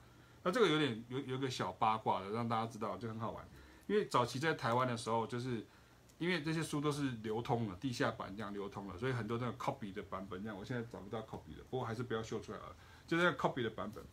[0.45, 3.47] 那这个有点有有个小八卦的，让大家知道就很好玩。
[3.87, 5.67] 因为早期在台湾的时候，就是。
[6.19, 12.75] 因为这些书都是流通的，地下版这样流通了，所以很多那个 copy 的版本这样，我现在找不到 copy 的，不过还是不要秀出来了。
[13.07, 14.05] 就那个 copy 的版本，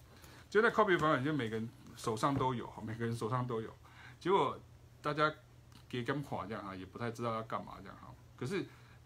[0.48, 3.76] 就那 copy 的版本，就每个人手上都有，每个人手上都有。
[4.20, 4.56] 结果
[5.02, 5.34] 大家
[5.90, 8.14] 给跟垮这样哈，也不太知道要干嘛这样哈。
[8.38, 8.64] 可是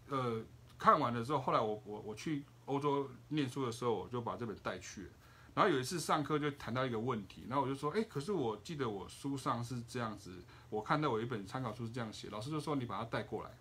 [0.10, 0.44] 呃
[0.80, 5.10] 看完了之后，后来我我我去欧洲念书的时候，我就把这本带去了。
[5.54, 13.52] 然后有一次上课就谈到一个问题，然后我就说，哎，可是我记得我书上是这样子，我看到我一本参考书是这样写，老师就说你把它带过来。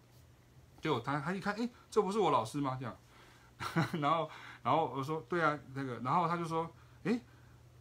[0.80, 2.78] 结果他他一看，哎，这不是我老师吗？
[2.78, 2.96] 这样，
[4.00, 4.30] 然后
[4.62, 6.70] 然后我说，对啊，那个，然后他就说，
[7.02, 7.20] 哎，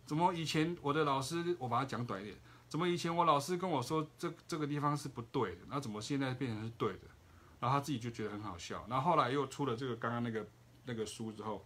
[0.03, 2.35] 怎么以前我的老师，我把它讲短一点，
[2.67, 7.01] 怎么以前我老师跟我说这这个地方是不对的，那怎么现在变成是对的？
[7.59, 8.85] 然后他自己就觉得很好笑。
[8.89, 10.47] 然后后来又出了这个刚刚那个
[10.85, 11.65] 那个书之后，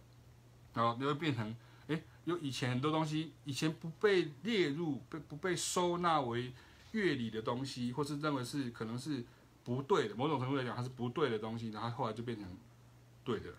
[0.74, 1.54] 然后又变成。
[1.88, 6.52] 哎有以前很多东西，以前不被列入、被不被收纳为
[6.92, 9.24] 乐理的东西，或是认为是可能是
[9.64, 12.46] 不对的，某种程度来讲它是不对的东西，然后后来就变成
[13.24, 13.50] 对的。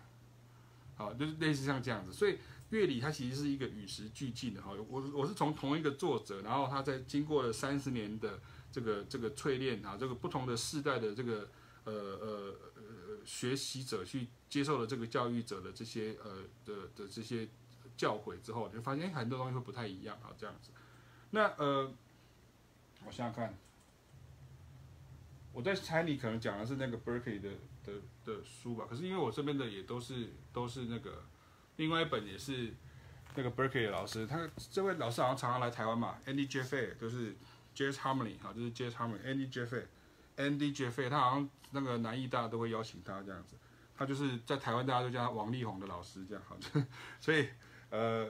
[0.96, 2.10] 好，就是类似像这样子。
[2.10, 2.38] 所以
[2.70, 4.70] 乐理它其实是一个与时俱进的哈。
[4.88, 8.40] 我我是从同一个作者，然后他在经过了三十年的
[8.72, 11.46] 这个这个淬炼啊，这个不同的世代的这个
[11.84, 17.48] 呃呃呃学习者去接受了这个教育者的这些呃的的这些。
[17.96, 20.72] 教诲之后，你就发现很多东西会不太一样啊，这样子。
[21.30, 21.84] 那呃，
[23.06, 23.56] 我想想看，
[25.52, 27.50] 我在猜你可能讲的是那个 Berkeley 的
[27.84, 27.92] 的
[28.24, 28.84] 的书吧？
[28.90, 31.22] 可是因为我这边的也都是都是那个，
[31.76, 32.74] 另外一本也是
[33.36, 37.36] 那个 Berkeley 的老师，他这位老师好像常常来台湾嘛，Andy Jaffee 就是
[37.76, 39.48] Jazz Harmony 哈，就是 Jazz Harmony，Andy
[40.36, 43.56] Andy Jaffe，他好像那个南艺大都会邀请他这样子，
[43.96, 46.56] 他就是在台湾大家都叫他王力宏的老师这样好，
[47.20, 47.48] 所以。
[47.90, 48.28] 呃，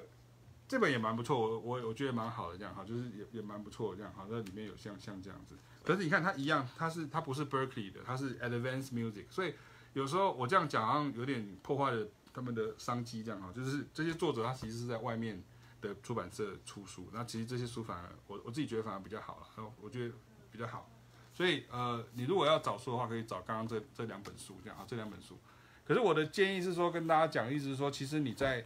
[0.69, 9.55] 这本也蛮不错，我我我觉得蛮好的，这样哈，就是也也蛮不错的这样哈，那里面有像像这样子，可是你看它一样，它是它不是 Berkeley 的，它是 Advanced Music，所以
[9.95, 15.43] 有时候我这样讲好像有点破坏了他们的商机，这样哈，就是这些作者他其实是在外面
[15.81, 20.15] 的出版社出书，那其实这些书反而我我自己觉得反而比较好了，我觉得
[20.53, 20.91] 比较好，
[21.35, 25.37] 所以呃，你如果要找书的话，可以找刚刚这这两本书这样啊，这两本书，
[25.85, 28.65] 可是我的建议是说跟大家讲，意思是说其实你在。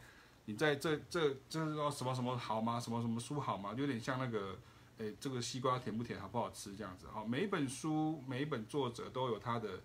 [0.50, 2.80] 你在这这就是说什么什么好吗？
[2.80, 3.74] 什么什么书好吗？
[3.76, 4.58] 有点像那个，
[4.96, 7.22] 诶，这个西瓜甜不甜，好不好吃这样子哈。
[7.22, 9.78] 每一本书，每一本作者都有他的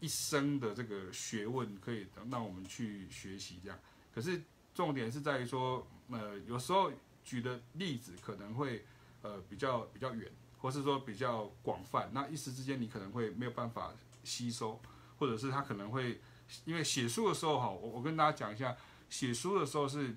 [0.00, 3.78] 一生的这个学问，可以让我们去学习这样。
[4.14, 4.38] 可是
[4.74, 6.92] 重点是在于说，呃，有时候
[7.24, 8.84] 举的例子可能会
[9.22, 10.30] 呃比较比较远，
[10.62, 13.92] 或是说比较广泛，那一时之间你可能会没有办法
[14.24, 14.80] 吸收，
[15.18, 16.22] 或者是他可能会
[16.64, 18.74] 因为写书的时候哈，我我跟大家讲一下。
[19.10, 20.16] 写书的时候是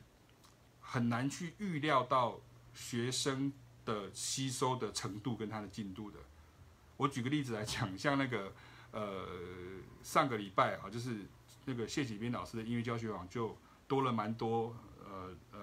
[0.80, 2.40] 很难去预料到
[2.74, 3.52] 学生
[3.84, 6.18] 的吸收的程度跟他的进度的。
[6.96, 8.54] 我举个例子来讲，像那个
[8.92, 9.28] 呃
[10.02, 11.26] 上个礼拜啊，就是
[11.66, 14.74] 那个谢启斌老师的音乐教学网就多了蛮多
[15.04, 15.60] 呃呃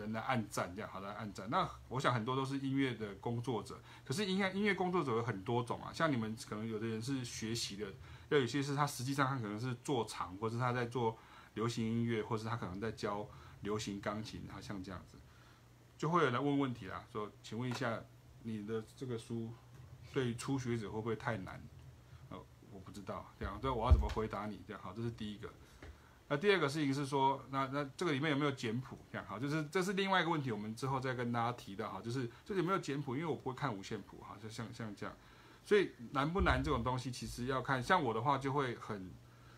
[0.00, 1.48] 人来按赞，这样好来按赞。
[1.48, 7.86] 那我想很多都是音乐的工作者，可是音乐音乐工作者有很多种啊，像你们可能有的人是学习的，
[8.30, 11.16] 要有些是他实际上他可能是做场，或是他在做。
[11.54, 13.28] 流行音乐，或是他可能在教
[13.62, 15.18] 流行钢琴，他像这样子，
[15.98, 18.00] 就会有人问问题啦，说，请问一下，
[18.44, 19.52] 你的这个书
[20.12, 21.60] 对初学者会不会太难？
[22.28, 22.38] 呃，
[22.70, 24.62] 我不知道，这样，这我要怎么回答你？
[24.64, 25.52] 这样好，这是第一个。
[26.30, 28.96] 那第二个事情是说，那那这个里面有没有简谱？
[29.12, 35.14] 这样好，就是这是另外一个问题，我们之后再跟大家提到哈，就是这里没有简谱，因为我不会看五线谱哈，就像像这样，
[35.66, 39.10] 所以难不难这种东西，其实要看，像我的话就会很，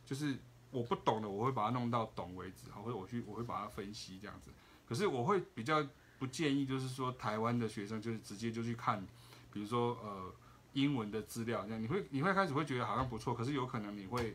[0.04, 0.36] 就是。
[0.72, 4.50] 我不懂的，我会把它弄到懂为止，或者我去我会把它分析这样子。
[4.88, 5.86] 可是我会比较
[6.18, 9.06] 不建议，就是说台湾的学生就是直接就去看，
[9.52, 10.34] 比如说呃
[10.72, 14.34] 英文的资料这样，你会你会开始会觉得好像不错，可是有可能你会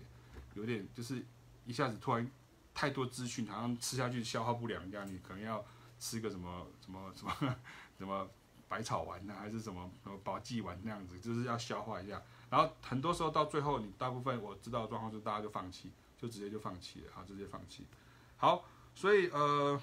[0.54, 1.26] 有点就是
[1.68, 2.28] 一下子突然
[2.74, 5.64] 太多资讯，好像吃下去消化不良这样，你可能要
[6.00, 7.56] 吃个什么什么什么
[8.00, 8.28] 什么
[8.68, 12.20] 百草丸呐，还是什么什么保济丸那样子，就是要消化一下。
[12.50, 15.92] 然后很多时候到最后，你大部分我知道的状况是大家就放弃。
[16.20, 17.86] 就直接就放弃了，好，直接放弃。
[18.38, 18.66] 好，
[18.96, 19.80] 所以呃，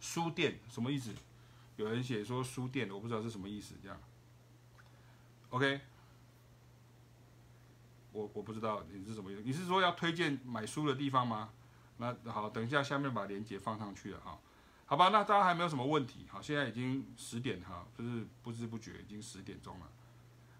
[0.00, 1.14] 书店什么意思？
[1.76, 3.96] 有人写说书店，我不知道是什么意思，这样。
[5.50, 5.80] OK，
[8.14, 11.50] 我我不知道你是什么意思，你是说要推荐买书的地方吗？
[11.98, 14.38] 那好，等一下下面把链接放上去了哈。
[14.86, 16.26] 好吧，那大家还没有什么问题？
[16.30, 19.88] 好，现在已经十点哈，就是不知不觉已经十点钟了。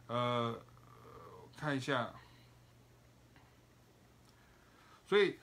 [0.09, 0.61] 呃，
[1.57, 2.13] 看一下。
[5.07, 5.37] 所以，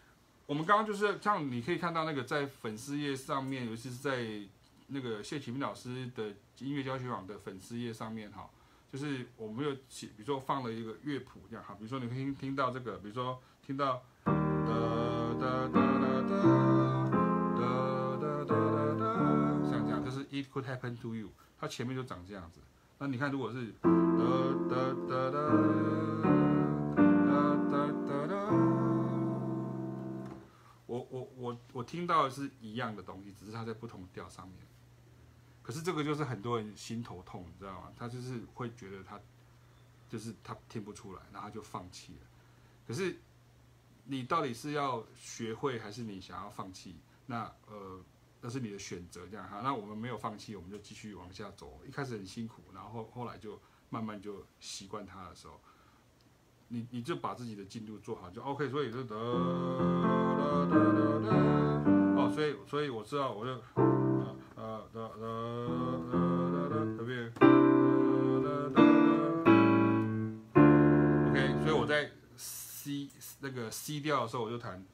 [0.48, 4.42] 我们刚刚就是像你可以看到那个在粉丝页上面，尤其是在
[4.88, 8.50] 那个谢启明老师的音乐教学网的粉丝页上面哈，
[8.92, 14.34] 就是我们有写，比如说放了一个乐谱这样哈，比如说你可以听听到这个，比如说听到哒
[15.40, 16.44] 哒哒哒哒
[17.56, 17.64] 哒
[18.20, 18.54] 哒哒
[19.00, 19.04] 哒，
[19.70, 22.60] 像这样，就是 It could happen to you，它前面就长这样子，
[22.98, 23.90] 那你看，如果是哒
[24.70, 24.76] 哒
[25.08, 25.40] 哒哒
[27.24, 27.32] 哒
[27.72, 27.74] 哒
[28.10, 28.36] 哒哒，
[30.86, 34.58] 我我我我听到的是一样的东西，只是它在不同调上面。
[35.64, 37.92] 可是这个就是很多人心头痛，你知道吗？
[37.96, 39.20] 他就是会觉得他
[40.10, 42.28] 就是他听不出来，然后他就放弃了。
[42.88, 43.18] 可是
[44.06, 46.96] 你到底是要学会，还是你想要放弃？
[47.28, 48.04] 那呃，
[48.42, 49.62] 那是你的选择，这样哈。
[49.62, 51.80] 那我们没有放弃，我们就继续往下走。
[51.88, 55.62] 一开始很辛苦，然后后来就慢慢就习惯它的时候，
[56.68, 58.68] 你你就把自己的进度做好就 OK。
[58.68, 59.16] 所以就得
[62.18, 63.62] 哦，所以所以我知道，我就
[64.62, 66.14] 呃呃得得
[66.52, 67.12] 得得这边
[71.28, 71.36] OK。
[71.64, 73.08] 所以我在 C
[73.40, 74.86] 那个 C 调的时候，我就弹。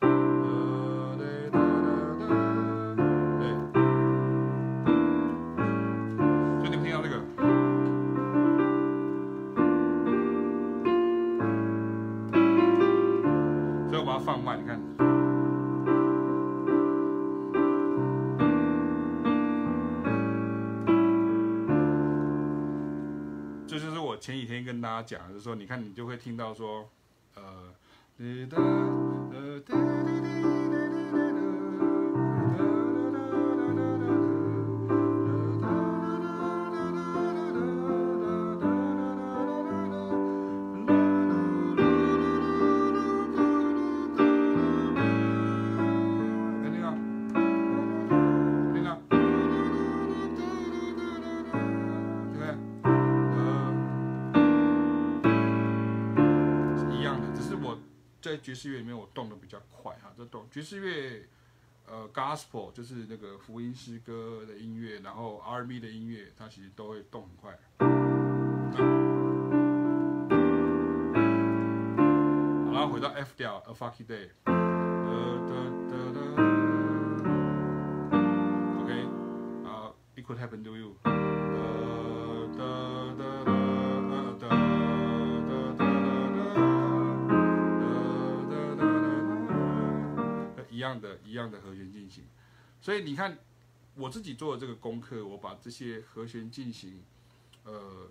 [24.97, 26.89] 他讲，就是说，你看，你就会听到说，
[27.35, 27.71] 呃。
[59.39, 61.27] 比较快哈，这动爵士乐，
[61.87, 67.57] 呃，gospel 就是那个福音诗歌的音乐，然后 R&B 的音乐，它其实都会动很快。
[67.79, 68.83] 好，
[72.73, 74.29] 然后回到 F 调，A Funky Day。
[78.83, 78.91] OK，
[79.65, 80.95] 啊，It could happen to you。
[90.87, 92.23] 一样的，一样的和弦进行，
[92.79, 93.37] 所以你看，
[93.95, 97.03] 我自己做的这个功课，我把这些和弦进行，
[97.63, 98.09] 呃，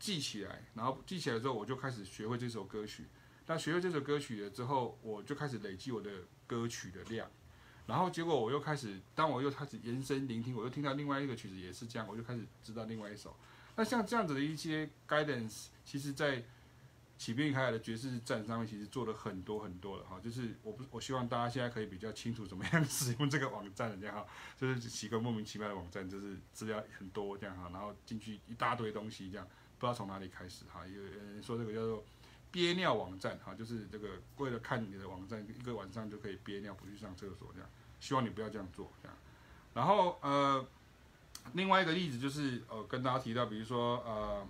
[0.00, 3.04] 记起来，然后记起来之后，我就开始学会这首歌曲。
[3.46, 6.10] 那学会这首歌曲了之后，我就开始累积我的
[6.46, 7.30] 歌曲的量，
[7.86, 13.36] 然后结果我又开始，当我又开始延伸聆听，我又听到另外一个曲子也是这样，我就开始知道另外一首。
[13.76, 16.42] 那像这样子的一些 guidance，其实在。
[17.18, 24.24] 起变开来的爵士站上面其实做了很多很多了哈，就是我不我希望大家现在可以比较清楚怎么样 使用这个网站这样哈，
[24.56, 29.44] 就是几个莫名其妙的网站，就是资料很多这样哈，然后进去一大堆东西这样，
[29.78, 32.04] 不知道从哪里开始哈，有人说这个叫做
[32.52, 37.68] 憋尿网站哈，就是这个为了看你的网站一个晚上就可以憋尿不去上厕所这样，
[37.98, 39.18] 希望你不要这样做这样，
[39.74, 40.64] 然后呃
[41.54, 44.46] 另外一个例子就是呃跟大家提到，比如说呃。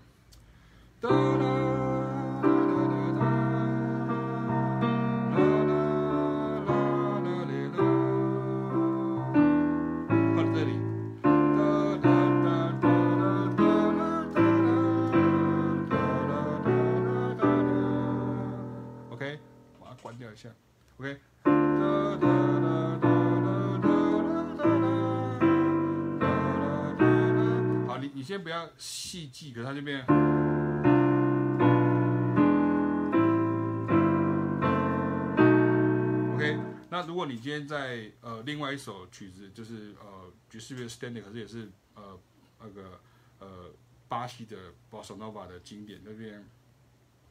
[38.42, 42.18] 另外一首曲子，就是呃爵士乐 Standing 可是也是呃
[42.60, 43.00] 那个
[43.38, 43.70] 呃
[44.08, 44.56] 巴西的
[44.90, 46.48] Bossa Nova 的经典那边，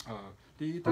[0.06, 0.92] 呃滴答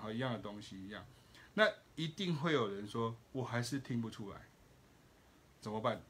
[0.00, 1.04] 和一样的东西一样，
[1.54, 4.48] 那一定会有人说，我还是听不出来，
[5.60, 6.02] 怎么办？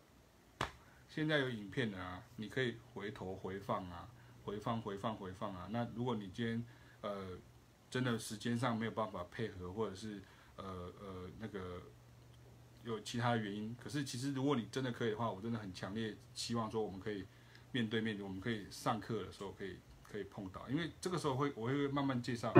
[1.08, 4.08] 现在有影片的啊，你可以回头回放啊，
[4.44, 5.68] 回放回放回放啊。
[5.70, 6.64] 那如果你今天
[7.02, 7.38] 呃
[7.88, 10.20] 真的时间上没有办法配合，或者是
[10.56, 11.82] 呃呃那个
[12.82, 17.24] 有其他的原因，可是其实如果你真的可以的话，我真的很强烈希望说我们可以
[17.70, 22.52] 面对面，我们可以上课的时候可以可以碰到，因为这个时候会我会慢慢介绍。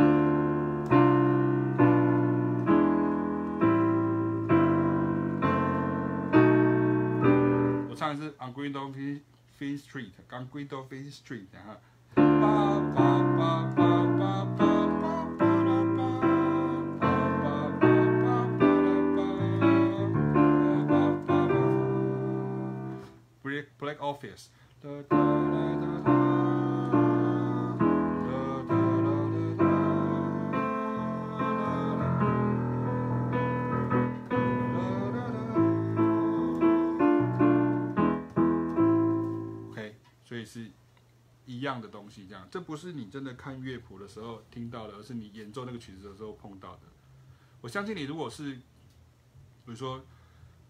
[8.23, 9.19] 我唱的是 On Gwendolen
[9.59, 11.75] Street，On Gwendolen Street，然后。
[23.77, 24.49] Black Office。
[42.50, 46.82] 这不是你真的看乐谱的时候听到的，而是你演奏那个曲子的时候碰到的。
[47.60, 48.62] 我相信你，如果是，比
[49.66, 50.04] 如说。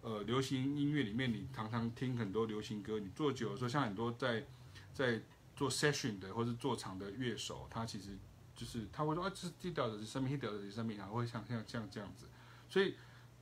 [0.07, 3.01] 呃，流行音乐里面，你常常听很多流行歌。
[3.01, 4.45] 你做久的时候，像很多在
[4.93, 5.23] 在
[5.57, 8.19] 做 session 的或者做场的乐手，他其实
[8.55, 12.27] 就是他会说啊，这是 D 调的，是什么 E 调的，是什么啊，会像像像这样子。
[12.69, 12.97] 所以，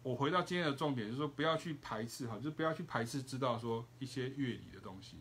[0.04, 5.16] 我回到今天的重点，就是说不要去排斥哈，就是不要去排斥知道说一些乐理的东西。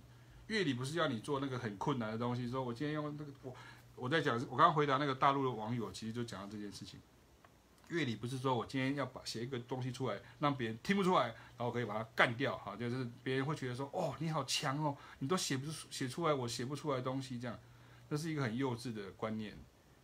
[0.52, 2.50] 乐理不是要你做那个很困难的东西。
[2.50, 3.56] 说我今天用那个我
[3.96, 7.00] 我在讲，我刚刚回答那个大陆的网友，其实就讲到这件事情。
[7.88, 17.58] 乐理不是说我今天要把写一个东西出来，让别人听不出来，然后我可以把它干掉，哈，就是别人会觉得说，哦，你好强哦，你都写不出写出来我写不出来的东西，这样，
[18.10, 19.58] 这是一个很幼稚的观念。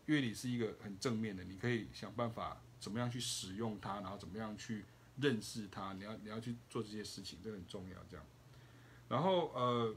[0.06, 4.86] 乐理是一个很正面的，你可以想办法怎么样去使用它，然后怎么样去
[5.18, 8.26] 认识它，你要你要去做这些事情，这很重要，这样。
[9.10, 9.96] 然后呃，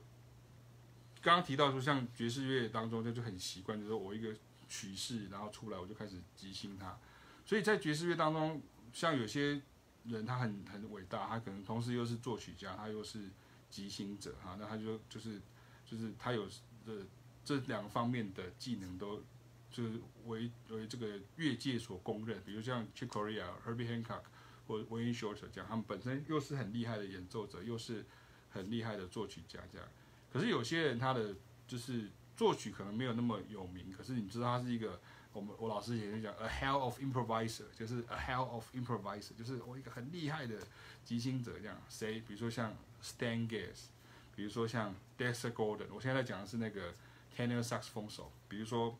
[1.22, 4.34] 刚刚提到说，像爵士乐当中，就就很习惯，就是说我一个
[4.68, 6.98] 曲式，然后出来我就开始即兴它。
[7.44, 9.60] 所以在爵士乐当中，像有些
[10.04, 13.28] 人他很很伟大，他可能同时又是作曲家，他又是
[13.68, 15.40] 即兴者哈，那他就就是
[15.84, 16.48] 就是他有
[16.86, 17.04] 这
[17.44, 19.22] 这两方面的技能都
[19.70, 22.42] 就是为为这个乐界所公认。
[22.44, 24.22] 比如像 Chick Corea、Herbie Hancock
[24.66, 28.06] 或 Wayne Shorter 这样，他们本身又是很厉害的演奏者，又是
[28.48, 29.86] 很厉害的作曲家这样。
[30.32, 31.34] 可是有些人他的
[31.66, 35.00] 就是作曲可能没有那么有名，可是你知道他是一个。
[35.32, 40.58] 我们我老师也就讲，a hell of improviser，就是 a hell of improviser，就是我一个很厉害的
[41.04, 41.80] 即兴者这样。
[41.88, 42.20] 谁？
[42.26, 43.90] 比如说像 Stan Getz，
[44.34, 46.92] 比如说像 Dexter Gordon，我现在讲的是那个
[47.36, 48.98] tenor saxophone 手，比如说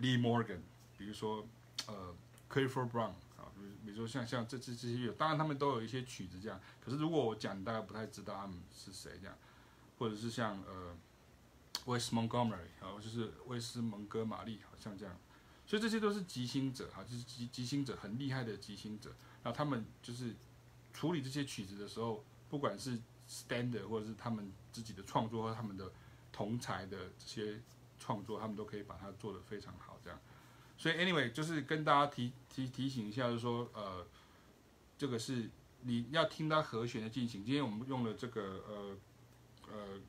[0.00, 0.58] Lee Morgan，
[0.98, 1.46] 比如说
[1.86, 2.12] 呃
[2.52, 6.60] Clifford Brown 啊，比如比如说像像这这这些乐，当然他们都有一些曲子这样。
[6.84, 9.38] 可是如果我讲，大家不太知道他们是谁这样，
[10.00, 10.96] 或者是像呃
[11.84, 15.14] Wes Montgomery，啊，就是威斯蒙哥马利，好像这样。
[15.66, 19.10] 所以这些都是即兴者哈，就是即即兴者很厉害的即兴者。
[19.42, 20.34] 然后他们就是
[20.94, 22.98] 处理这些曲子的时候，不管是
[23.28, 25.92] standard 或者是他们自己的创作和他们的
[26.32, 27.60] 同才的这些
[27.98, 30.00] 创作，他们都可以把它做得非常好。
[30.02, 30.18] 这样，
[30.78, 34.06] 所以 anyway 就是跟大家提提提醒一下，就是说呃，
[34.96, 35.50] 这个是
[35.82, 37.44] 你要听它和弦的进行。
[37.44, 38.96] 今天我们用了这个呃
[39.72, 40.00] 呃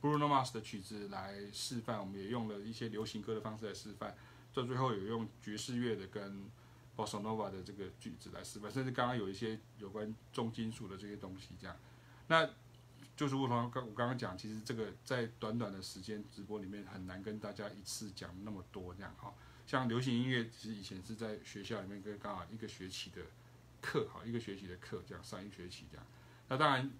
[0.00, 4.16] Bruno Mars 的曲子来示范，我们也用了一些流行歌的方式来示范。
[4.52, 6.48] 到最后有用爵士乐的跟
[6.96, 11.76] Bossa Nova 的这个句子来示范，甚至刚刚有一些有关重金属的这些东西，这样，
[12.28, 12.48] 那
[13.16, 19.34] 就是如同刚我刚刚讲，其实这个在短短的时间直播里面很难跟大家一次讲那么多，这样哈。
[19.66, 23.22] 像流行音乐，其实以前是在学校里面跟刚好一个学期的
[23.80, 26.06] 课，哈，一个学期的课这样上一学期这样。
[26.48, 26.90] 那当然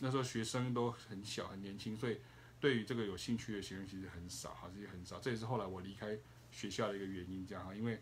[0.00, 2.18] 那时候学生都很小很年轻，所以
[2.60, 5.18] 对于这个有兴趣的学生其实很少，哈，其实很少。
[5.20, 6.18] 这也是后来我离开。
[6.52, 8.00] 学校的一个原因，这样哈，因为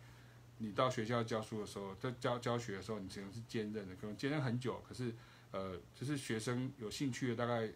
[0.59, 5.13] 你到学校教书的时候，在教教学的时候，你只能是兼任的，可能兼任很久，可是
[5.51, 7.69] 呃，就是学生有兴趣的，大概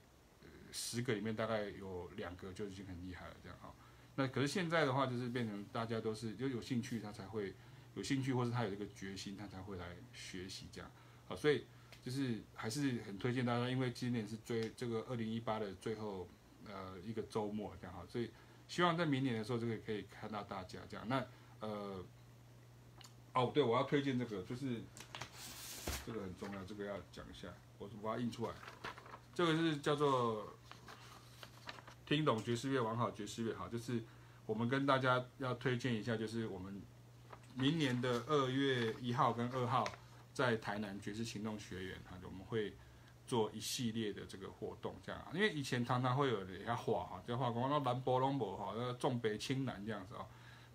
[0.70, 3.74] 十个里面大概有两个就已经很厉害了，这样哈。
[4.14, 7.54] 那可是现在的话，就是变成大家都是就有兴趣，他才会
[7.96, 10.88] 有兴趣，或是他有这个决心，他才会来学习这样。
[11.26, 11.64] 好，所以
[12.02, 16.28] 就是还是很推荐大家，因为今年是最这个二零一八的最后
[16.66, 18.30] 呃一个周末这样哈，所以。
[18.68, 21.08] 希望在明年的时候，这个可以看到大家这样。
[21.08, 21.24] 那
[21.60, 22.04] 呃，
[23.32, 24.82] 哦，对，我要推荐这个，就是
[26.04, 27.48] 这个很重要，这个要讲一下。
[27.78, 28.52] 我我要印出来。
[29.34, 30.54] 这个是叫做
[32.04, 34.02] 听懂爵士乐，玩好爵士乐，好，就是
[34.44, 36.82] 我们跟大家要推荐一下，就是我们
[37.54, 39.82] 明年的二月一号跟二号
[40.46, 42.72] 在台南爵士行动学院，哈，我们会。
[43.28, 50.24] 做一系列的这个活动，这样，因为以前常常会有人家话哈，就话讲到南部拢无哈，那重北轻南这样子啊，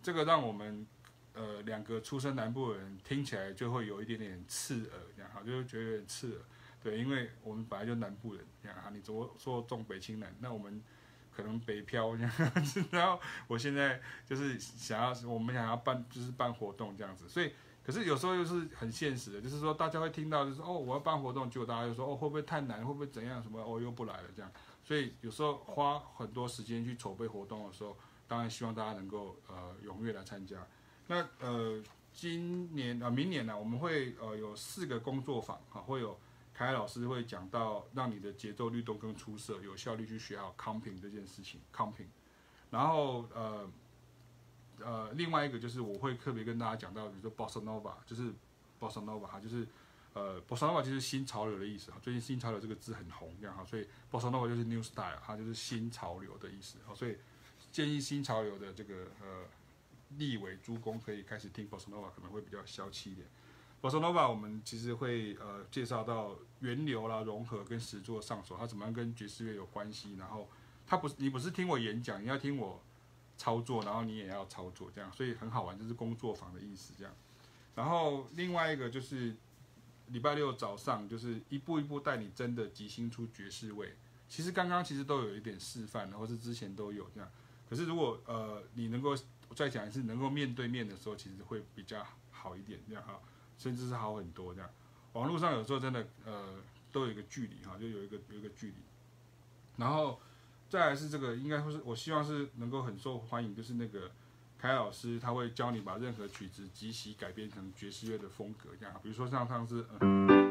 [0.03, 0.85] 这个让我们
[1.34, 6.41] 呃两个出身南部的人听起来就会有一点点刺耳，这样哈，就觉得有点刺耳，
[6.84, 10.80] 对，因为我们本来就南部人，这样哈，你说说重北轻南，那我们
[11.31, 12.31] 可能北漂这样
[12.64, 17.52] 子，然后我现在就是想要我们想要办就是办活动这样子，所以
[17.85, 24.51] 可是有时候又是很现实的，就是说大家会听到就是哦我要办活动，结果大家就说哦会不会太难，会不会怎样什么哦又不来了这样，
[24.84, 27.97] 所以有时候花很多时间去筹备活动的时候，
[28.27, 30.65] 当然希望大家能够呃踊跃来参加。
[31.07, 31.84] 那呃
[32.14, 36.18] 今年啊、明年呢、我们会呃有四个工作坊、啊、会有。
[36.55, 42.05] 凯老师会讲到让你的节奏律动更出色，有效率去学好 comping 这件事情 comping，
[42.69, 43.68] 然后呃
[44.84, 48.31] 呃另外一个就是我会特别跟大家讲到，比如说 bossa nova，就是
[48.80, 49.68] bossa nova 哈，就是
[50.14, 57.18] 呃 bossa nova 就是新潮流的意思哈，最近新潮流这个字很红这样哈，所以 bossa nova 就是 new style，它就是新潮流的意思哈，所以
[57.72, 59.45] 建议新潮流的这个呃
[60.18, 63.27] 立委诸公可以开始听 bossa nova，可能会比较消气一点。
[63.81, 70.15] Bossa Nova 我们其实会呃介绍到源流啦、融合跟实作上手，它怎么样跟爵士乐有关系。
[70.15, 70.47] 然后
[70.88, 72.81] 它不是你不是听我演讲，你要听我
[73.38, 77.14] 操作，然后你也要操作这样，所以很好玩，就是工作坊的意思这样。
[77.76, 79.35] 然后另外一个就是
[80.07, 83.95] 礼拜六早上就是一步一步带你真的即兴出爵士味。
[84.30, 87.30] 其实刚刚其实都有一点示范，或是之前都有这样。
[87.69, 89.15] 可是如果呃你能够
[89.55, 93.19] 再讲一次，能够面对面的时候，其实会比较好一点这样哈。
[93.55, 94.69] 甚至是好很多这样，
[95.14, 96.55] 网络上有时候真的呃
[96.91, 98.76] 都有一个距离哈，就有一个有一个距离。
[99.77, 100.19] 然后
[100.73, 104.09] 再来是这个，应该会是我希望是能够很受欢迎，就是那个
[104.57, 109.85] 凯老师他会教你把任何曲子即席改编成爵士乐的风格这样，比如说像上次。
[109.99, 110.43] 嗯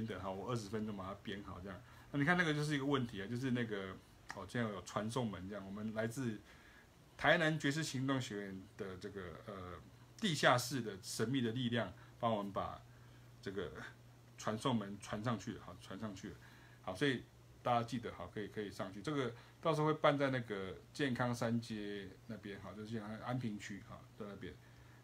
[0.00, 1.80] 编的哈，我二十分钟把它编好这样。
[2.12, 3.94] 那你看那个就是一个问题啊，就是那个
[4.34, 6.40] 哦，这样有传送门这样，我们来自
[7.16, 9.54] 台南爵士行动学院的这个呃
[10.18, 12.80] 地下室的神秘的力量，帮我们把
[13.42, 13.70] 这个
[14.38, 16.36] 传送门传上去，好传上去了，
[16.82, 17.22] 好，所以
[17.62, 19.02] 大家记得好，可以可以上去。
[19.02, 24.54] 这个到时候会办在那个健康三街那边，好，就是安安平区哈，在那边。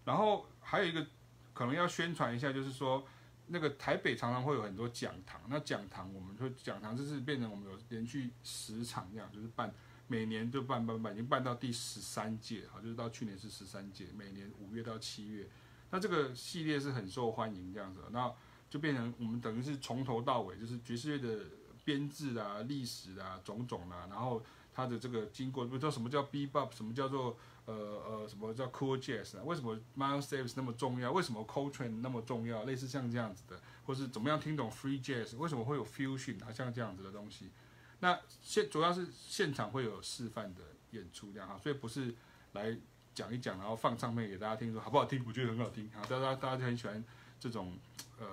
[0.04, 1.06] 然后还有一个
[1.54, 3.06] 可能要宣传一下，就是说。
[3.48, 9.72] 那个台北常常会有很多讲堂，那讲堂我们说讲堂就是变成我们有连续十场这样，就是办
[10.08, 15.48] 每年就办办办，已经办到第十三届，好，就是到去年是十三届，每年五月到七月，
[15.90, 18.32] 那这个系列是很受欢迎这样子，那
[18.68, 21.44] 就变成我们等于是从头到尾就是爵士乐的
[21.84, 24.42] 编制啊、历史啊、种种啊，然后
[24.76, 27.38] 它的这个经过，不知道什么叫 bebop，什么叫做。
[27.66, 29.42] 呃呃，什么叫 cool jazz 啊？
[29.42, 31.10] 为什么 Miles Davis 那么重要？
[31.10, 32.62] 为什么 Coltrane 那么重要？
[32.62, 35.36] 类似像这样子的，或是怎么样听懂 free jazz？
[35.36, 36.52] 为什么会有 fusion 啊？
[36.52, 37.50] 像这样子的东西，
[37.98, 40.62] 那现主要是现场会有示范的
[40.92, 42.14] 演出这样哈，所以不是
[42.52, 42.78] 来
[43.12, 45.24] 讲一讲，然后放唱片给大家听说好不好听？
[45.26, 47.04] 我觉得很好听啊，大家大家就很喜欢
[47.40, 47.76] 这种
[48.20, 48.28] 呃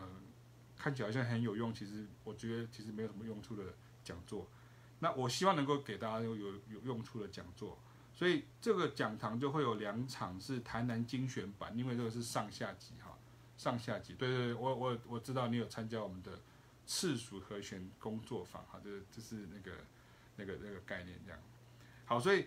[0.78, 3.64] 看起来好像很有用，其实我觉得其实没有什么用处的
[4.04, 4.48] 讲座。
[5.04, 7.78] 那我希望能够给大家有有有用处的讲座。
[8.16, 13.18] 所以这个讲堂就会有两场是台南精选版，因为这个是上下集哈，
[13.58, 14.14] 上下集。
[14.14, 16.40] 对对对，我我我知道你有参加我们的
[16.86, 19.72] 次属和弦工作坊哈，这这是那个
[20.38, 21.40] 那个那个概念这样。
[22.06, 22.46] 好，所以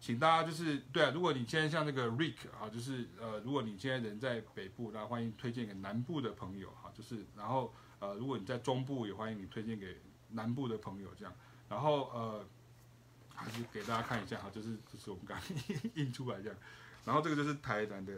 [0.00, 10.00] 请大家就是对啊，如果你现在像那个 Rick 啊，就是呃，如果你现在人在北部，那欢迎推荐给南部的朋友哈，就是然后呃，如果你在中部，也欢迎你推荐给
[10.30, 11.34] 南部的朋友这样，
[11.68, 12.44] 然后呃。
[13.36, 15.36] 还是给大家看一下哈，就是就是我们刚
[15.94, 16.56] 印出来这样，
[17.04, 18.12] 然后这个就是台南的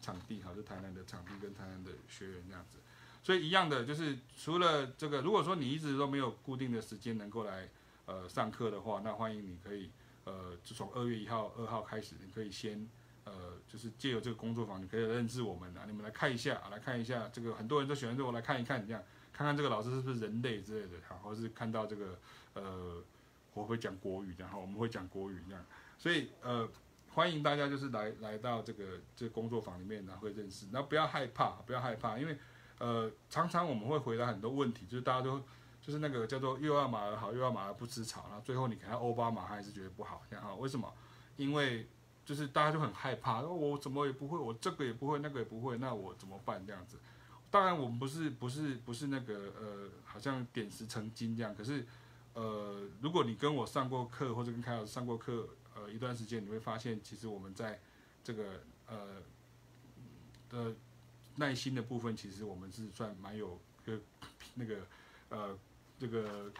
[0.00, 2.78] 场地哈，是台南的场地跟台南的学员这样子，
[3.22, 7.68] 所以一样的就是除了这个，如果说你一直都没有固定的时间能够来
[8.06, 9.90] 呃上课的话，那欢迎你可以
[10.24, 12.88] 呃就从二月一号、二号开始，你可以先
[13.24, 19.02] 呃就是借由这个工作坊，你可以认识我们啊，你们来看一下，来看一下这个很多人都喜欢说我来看一看这样，
[19.34, 22.18] 看看这个老师是不是人类之类的哈，或是看到这个
[22.54, 23.02] 呃。
[23.56, 25.64] 我会讲国语，然后我们会讲国语这样，
[25.96, 26.68] 所以呃，
[27.12, 32.36] 欢迎大家就是来来到这个这工作坊里面，然后会认识，然后不要害怕，不要害怕，因为
[32.80, 35.40] 呃，常常我们会回答很多问题，就是大家都
[35.80, 40.92] 就是那个叫做又要马儿好，又要马儿不吃草，然后最后你给他欧巴马，他还是觉得不好，这样哈，为什么？
[41.36, 41.86] 因为
[42.24, 46.66] 就是大家就很害怕，我怎么也不会，我这个也不会，那个也不会，那我怎么办？
[46.66, 46.98] 这样子，
[47.54, 51.86] 当然我们不是不是不是那个呃，好像点石成金这样，可是。
[52.34, 57.78] 呃，如果你跟我上过课，或者跟凯老师上过课，呃，一段时间，你会发现，其实我们在
[58.24, 59.22] 这个呃
[60.50, 60.74] 的
[61.36, 64.00] 耐心的部分，其实我们是算蛮有个
[64.54, 64.78] 那个
[65.28, 65.56] 呃
[65.96, 66.50] 这个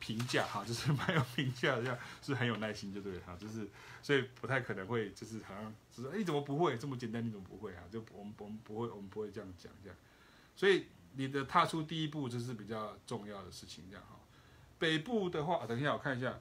[0.00, 3.68] 评价哈，就是蛮有评价，这样是很有耐心，就对了哈，就是
[4.02, 7.84] 所以不太可能会就是好像就是哎怎么不会这么简单，你怎么不会啊？
[7.88, 9.96] 就我们我们不会我们不会这样讲这样，
[10.58, 14.18] 所以你的踏出第一步这是比较重要的事情，这样哈。
[14.76, 16.36] 北部的话，等一下我看一下。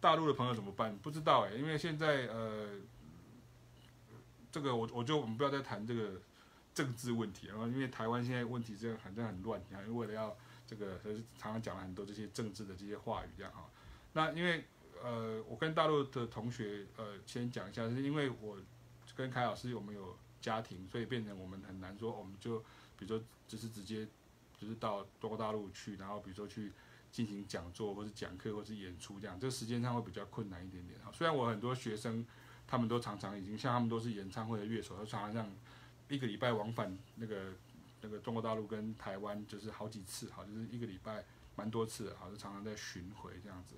[0.00, 0.94] 大陆的朋友怎么办？
[0.98, 2.78] 不知道哎，因为现在呃，
[4.52, 6.20] 这个我我就我们不要再谈这个
[6.74, 10.36] 政治问题，然后因为台湾现在问题这样好像很乱，你看为了要
[10.66, 11.00] 这个，
[11.38, 13.64] 常常讲了很多这些政治的这些话语这样哈。
[14.12, 14.64] 那因为
[15.02, 18.58] 呃，我跟大陆的同学呃先讲一下，是因为我
[19.16, 22.62] 跟凯老师我们有家庭，所以变成我们很难说，我们就
[22.98, 24.06] 比如说就是直接
[24.58, 26.72] 就是到中国大陆去，然后比如说去。
[27.14, 30.98] 进行讲座，或是讲课，或是演出，这样这个时间上会比较困难一点点。
[31.12, 32.26] 虽然我很多学生，
[32.66, 35.48] 他们都常常已经像他们都是演唱会的乐手，都常常这样
[36.08, 37.52] 一个礼拜往返那个
[38.00, 43.76] 那个中国大陆跟台湾，就是好几次，哈，就是一个礼拜蛮多次，好，就常常在巡回这样子。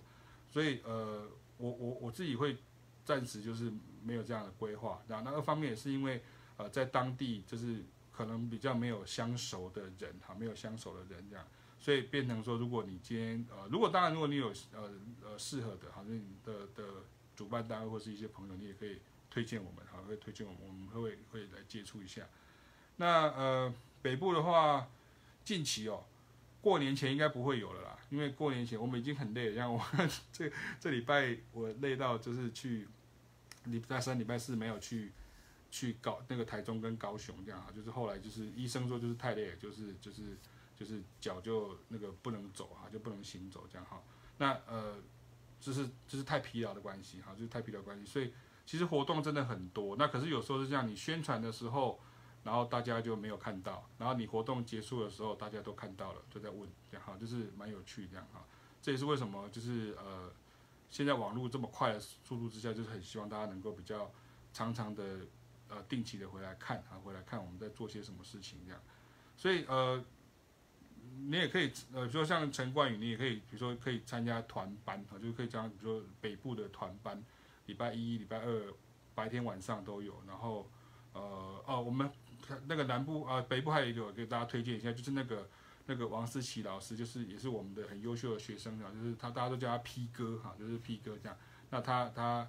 [0.51, 1.29] 所以呃，
[1.59, 2.57] 我我我自己会
[3.05, 3.71] 暂时就是
[4.03, 5.03] 没有这样的规划。
[5.07, 6.23] 然后那二方面也是因为
[6.57, 7.85] 呃，在当地就是
[8.17, 11.45] 可能比较没有相熟的人，哈，没有相熟的人这样。
[11.79, 14.91] 所以变成说，如果你今天呃，如果当然，如果你有呃
[15.23, 17.05] 呃适合的，好像你的的
[17.37, 18.99] 主办单位或是一些朋友，你也可以
[19.29, 22.27] 推荐我们，好，会推荐我们，我们会会来接触一下。
[22.97, 24.89] 那呃北部的话，
[25.45, 26.05] 近期哦，
[26.63, 29.81] 过年前应该不会有了啦，因为过年前我们已经很累了，像我
[30.33, 32.89] 这这礼拜我累到就是去
[33.65, 35.13] 礼拜三、礼拜四没有去
[35.71, 40.37] 去高那个台中跟高雄这样啊，就是后来就是医生说就是太累了，就是就是。
[40.79, 43.99] 就是脚就那个不能走哈，就不能行走这样哈。
[44.37, 44.97] 那呃，
[45.59, 48.05] 就是就是太疲劳的关系哈，就是太疲劳关系。
[48.05, 48.31] 所以
[48.67, 49.97] 其实活动真的很多。
[49.97, 51.99] 那可是有时候是这样，你宣传的时候，
[52.45, 58.45] 然后大家就没有看到，然后你活动结束的时候，大家都看到了，就在问这样哈，就是蛮有趣这样哈。
[58.83, 60.31] 这也是为什么就是呃，
[60.91, 64.13] 现在网络这么快的速度之下，就是很希望大家能够比较
[64.53, 65.21] 常常的
[65.69, 68.81] 呃定期的回来看啊，回来看我们在做些什么事情这样。
[69.37, 70.05] 所以呃。
[71.19, 77.23] 你也可以，呃，比如说像陈冠宇，你也可以，比如说可以参加团班啊，就是可以讲，比如说北部的团班，
[77.67, 78.75] 礼拜一、礼拜二
[79.15, 80.21] 白天晚上都有。
[80.27, 80.69] 然后，
[81.15, 82.11] 呃，哦，我们
[82.67, 85.49] 那个南部啊、北部还有一个给大家推荐一下，就是那个
[85.87, 91.39] 那个王思琪老师，就是也是我们的很优秀的学生啊，就是他大家都叫他 P 哥哈，就是 P 哥这样。
[91.71, 92.47] 那他他。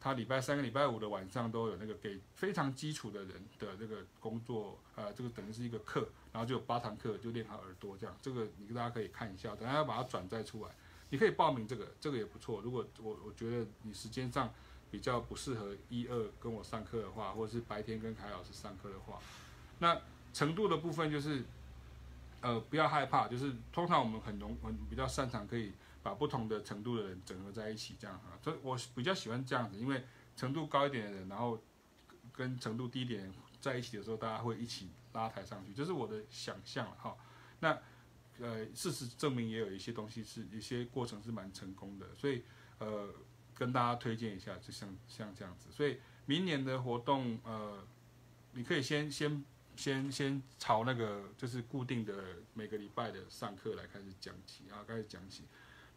[0.00, 8.16] 他礼拜三跟礼拜五的晚上都有那个给非常基础的人的这个工作，呃，这个等于是一个课，然后就有八堂课就练好耳朵这样。
[8.22, 10.70] 这个你大家可以看一下，等下要把它转载出来，
[11.10, 12.60] 你可以报名这个，这个也不错。
[12.62, 14.52] 如果我我觉得你时间上
[14.90, 19.18] 比较不适合一二跟我上课的话，或者是白天跟凯老师上课的话，
[19.80, 20.00] 那
[20.32, 21.42] 程度的部分就是，
[22.40, 25.72] 呃，不要害怕，就是通常我们很容很比较擅长可以。
[26.02, 30.04] 把不同的程度的人整合在一起，这样哈，所以我比较喜欢这样子，因为
[30.36, 31.60] 程度高一点的人，然后
[32.32, 37.16] 跟程度低一点在一起的时候，大家会一起拉抬上去，这是我的想象哈。
[37.60, 37.76] 那
[38.40, 42.44] 呃，事实证明也有一些东西是一些过程是蛮成功的，所以
[42.78, 43.12] 呃，
[43.52, 45.72] 跟大家推荐一下，就像像这样子。
[45.72, 47.84] 所以明年的活动呃，
[48.52, 49.44] 你可以先先
[49.74, 55.42] 先先朝那个就是固定的每个礼拜的上课来开始讲起啊，开始讲起。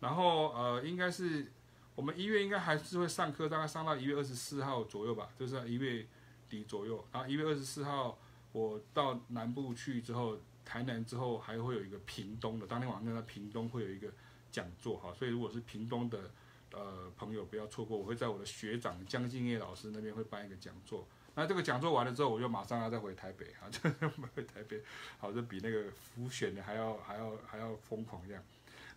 [0.02, 1.50] 然后呃，应该是
[1.96, 6.06] 我们一月应该还是会上课，大概上到一月二十四号左右吧，就是一月
[6.50, 7.06] 底左右。
[7.14, 8.18] 然后一月二十四号
[8.52, 14.12] 我到南部去之后，台南之后还会有一个屏东的，当天晚上在屏东会有一个
[14.52, 16.32] 讲座哈，所以如果是屏东的
[16.72, 21.08] 呃朋友不要错过，我会在我的学长江敬业老师那边会办一个讲座。
[21.36, 24.82] 那这个讲座完了之后，我就马上要再回台北啊，就回台北，
[25.18, 28.44] 好，就比那个浮选的还要还要还要疯狂这样。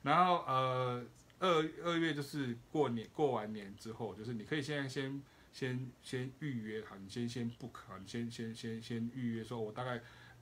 [0.05, 1.05] 然后呃，
[1.41, 5.21] 二二月就是过年，过完年之后，就是你可以现在先
[5.51, 10.01] 先先预约好，你先先 book 好，你先先先先预约，说我大概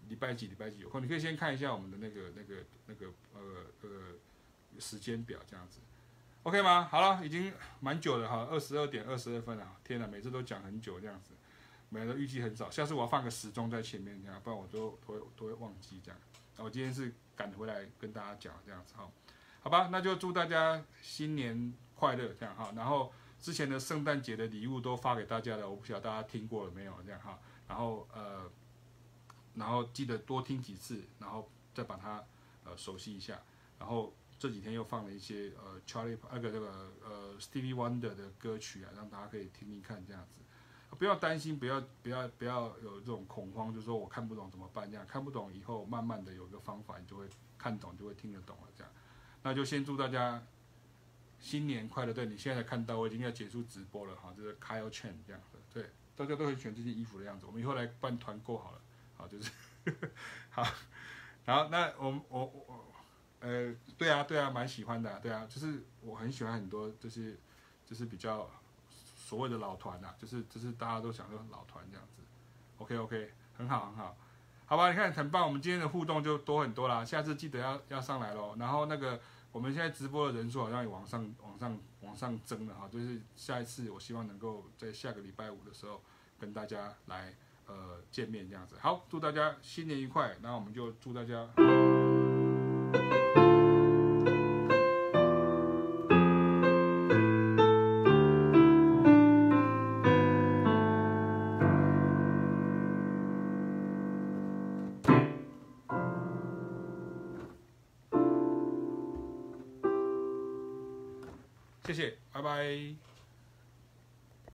[0.08, 3.40] 礼拜几礼拜几有空，你可以先看一下我们的那个那个那个呃
[3.82, 3.90] 呃
[4.80, 5.78] 时间表这样子
[6.42, 6.88] ，OK 吗？
[6.90, 11.30] 好了，已经蛮久了哈，二十二点二十二分了，天哪，每次都讲很久这样子，
[11.88, 16.20] 每个预计很少，下次我要放个时钟在前面这样，不然我都都会都会忘记这样。
[16.56, 19.08] 我今天是赶回来跟大家讲这样子哈。
[19.62, 22.72] 好吧，那就祝大家新年快乐，这样哈。
[22.74, 27.38] 然后之前的圣诞节的礼物都发给大家了，我不晓得大家听过了没有，这样哈。
[27.68, 28.50] 然后呃，
[29.54, 32.22] 然后记得多听几次，然后再把它
[32.64, 33.40] 呃熟悉一下。
[33.78, 40.40] 然后这几天又放了一些呃 Charlie 那个这个呃 Stevie Wonder 的歌曲啊，让大家可以听听看这样子。
[40.98, 44.90] 不要担心，不要不要不要有这种恐慌，就是说我看不懂怎么办？
[44.90, 47.26] 这样看不懂以后，慢慢的有一个方法，你就会
[47.56, 48.68] 看懂，就会听得懂了。
[48.76, 48.92] 这样，
[49.42, 50.42] 那就先祝大家
[51.40, 52.12] 新年快乐。
[52.12, 55.58] 对，你现在才看到，我已经要结束直播了哈，就是 Kyle Chen 这样子。
[55.72, 58.80] 对，大家都很喜欢这件衣服的样子，我们以后来办团购好了。
[59.16, 59.50] 好，就是
[60.50, 60.66] 好，
[61.44, 62.92] 然后那我我我
[63.40, 67.38] 呃，对啊对啊，蛮喜欢的，对啊，就是我很喜欢很多，就是
[67.86, 68.50] 就是比较。
[69.14, 72.20] 所谓的老团呐、啊，就是就是大家都想说老团这样子
[72.76, 74.14] ，OK OK，很好很好，
[74.72, 78.56] 好吧，你看很棒，我们今天的互动就多很多啦，下次记得要要上来咯。
[78.58, 79.20] 然后那个
[79.52, 86.00] 我们现在直播的人数好像也往上往上往上增了哈，就是下一次我希望能够在下个礼拜五的时候
[86.40, 87.34] 跟大家来
[87.66, 88.76] 呃见面这样子。
[88.80, 91.46] 好，祝大家新年愉快，那我们就祝大家。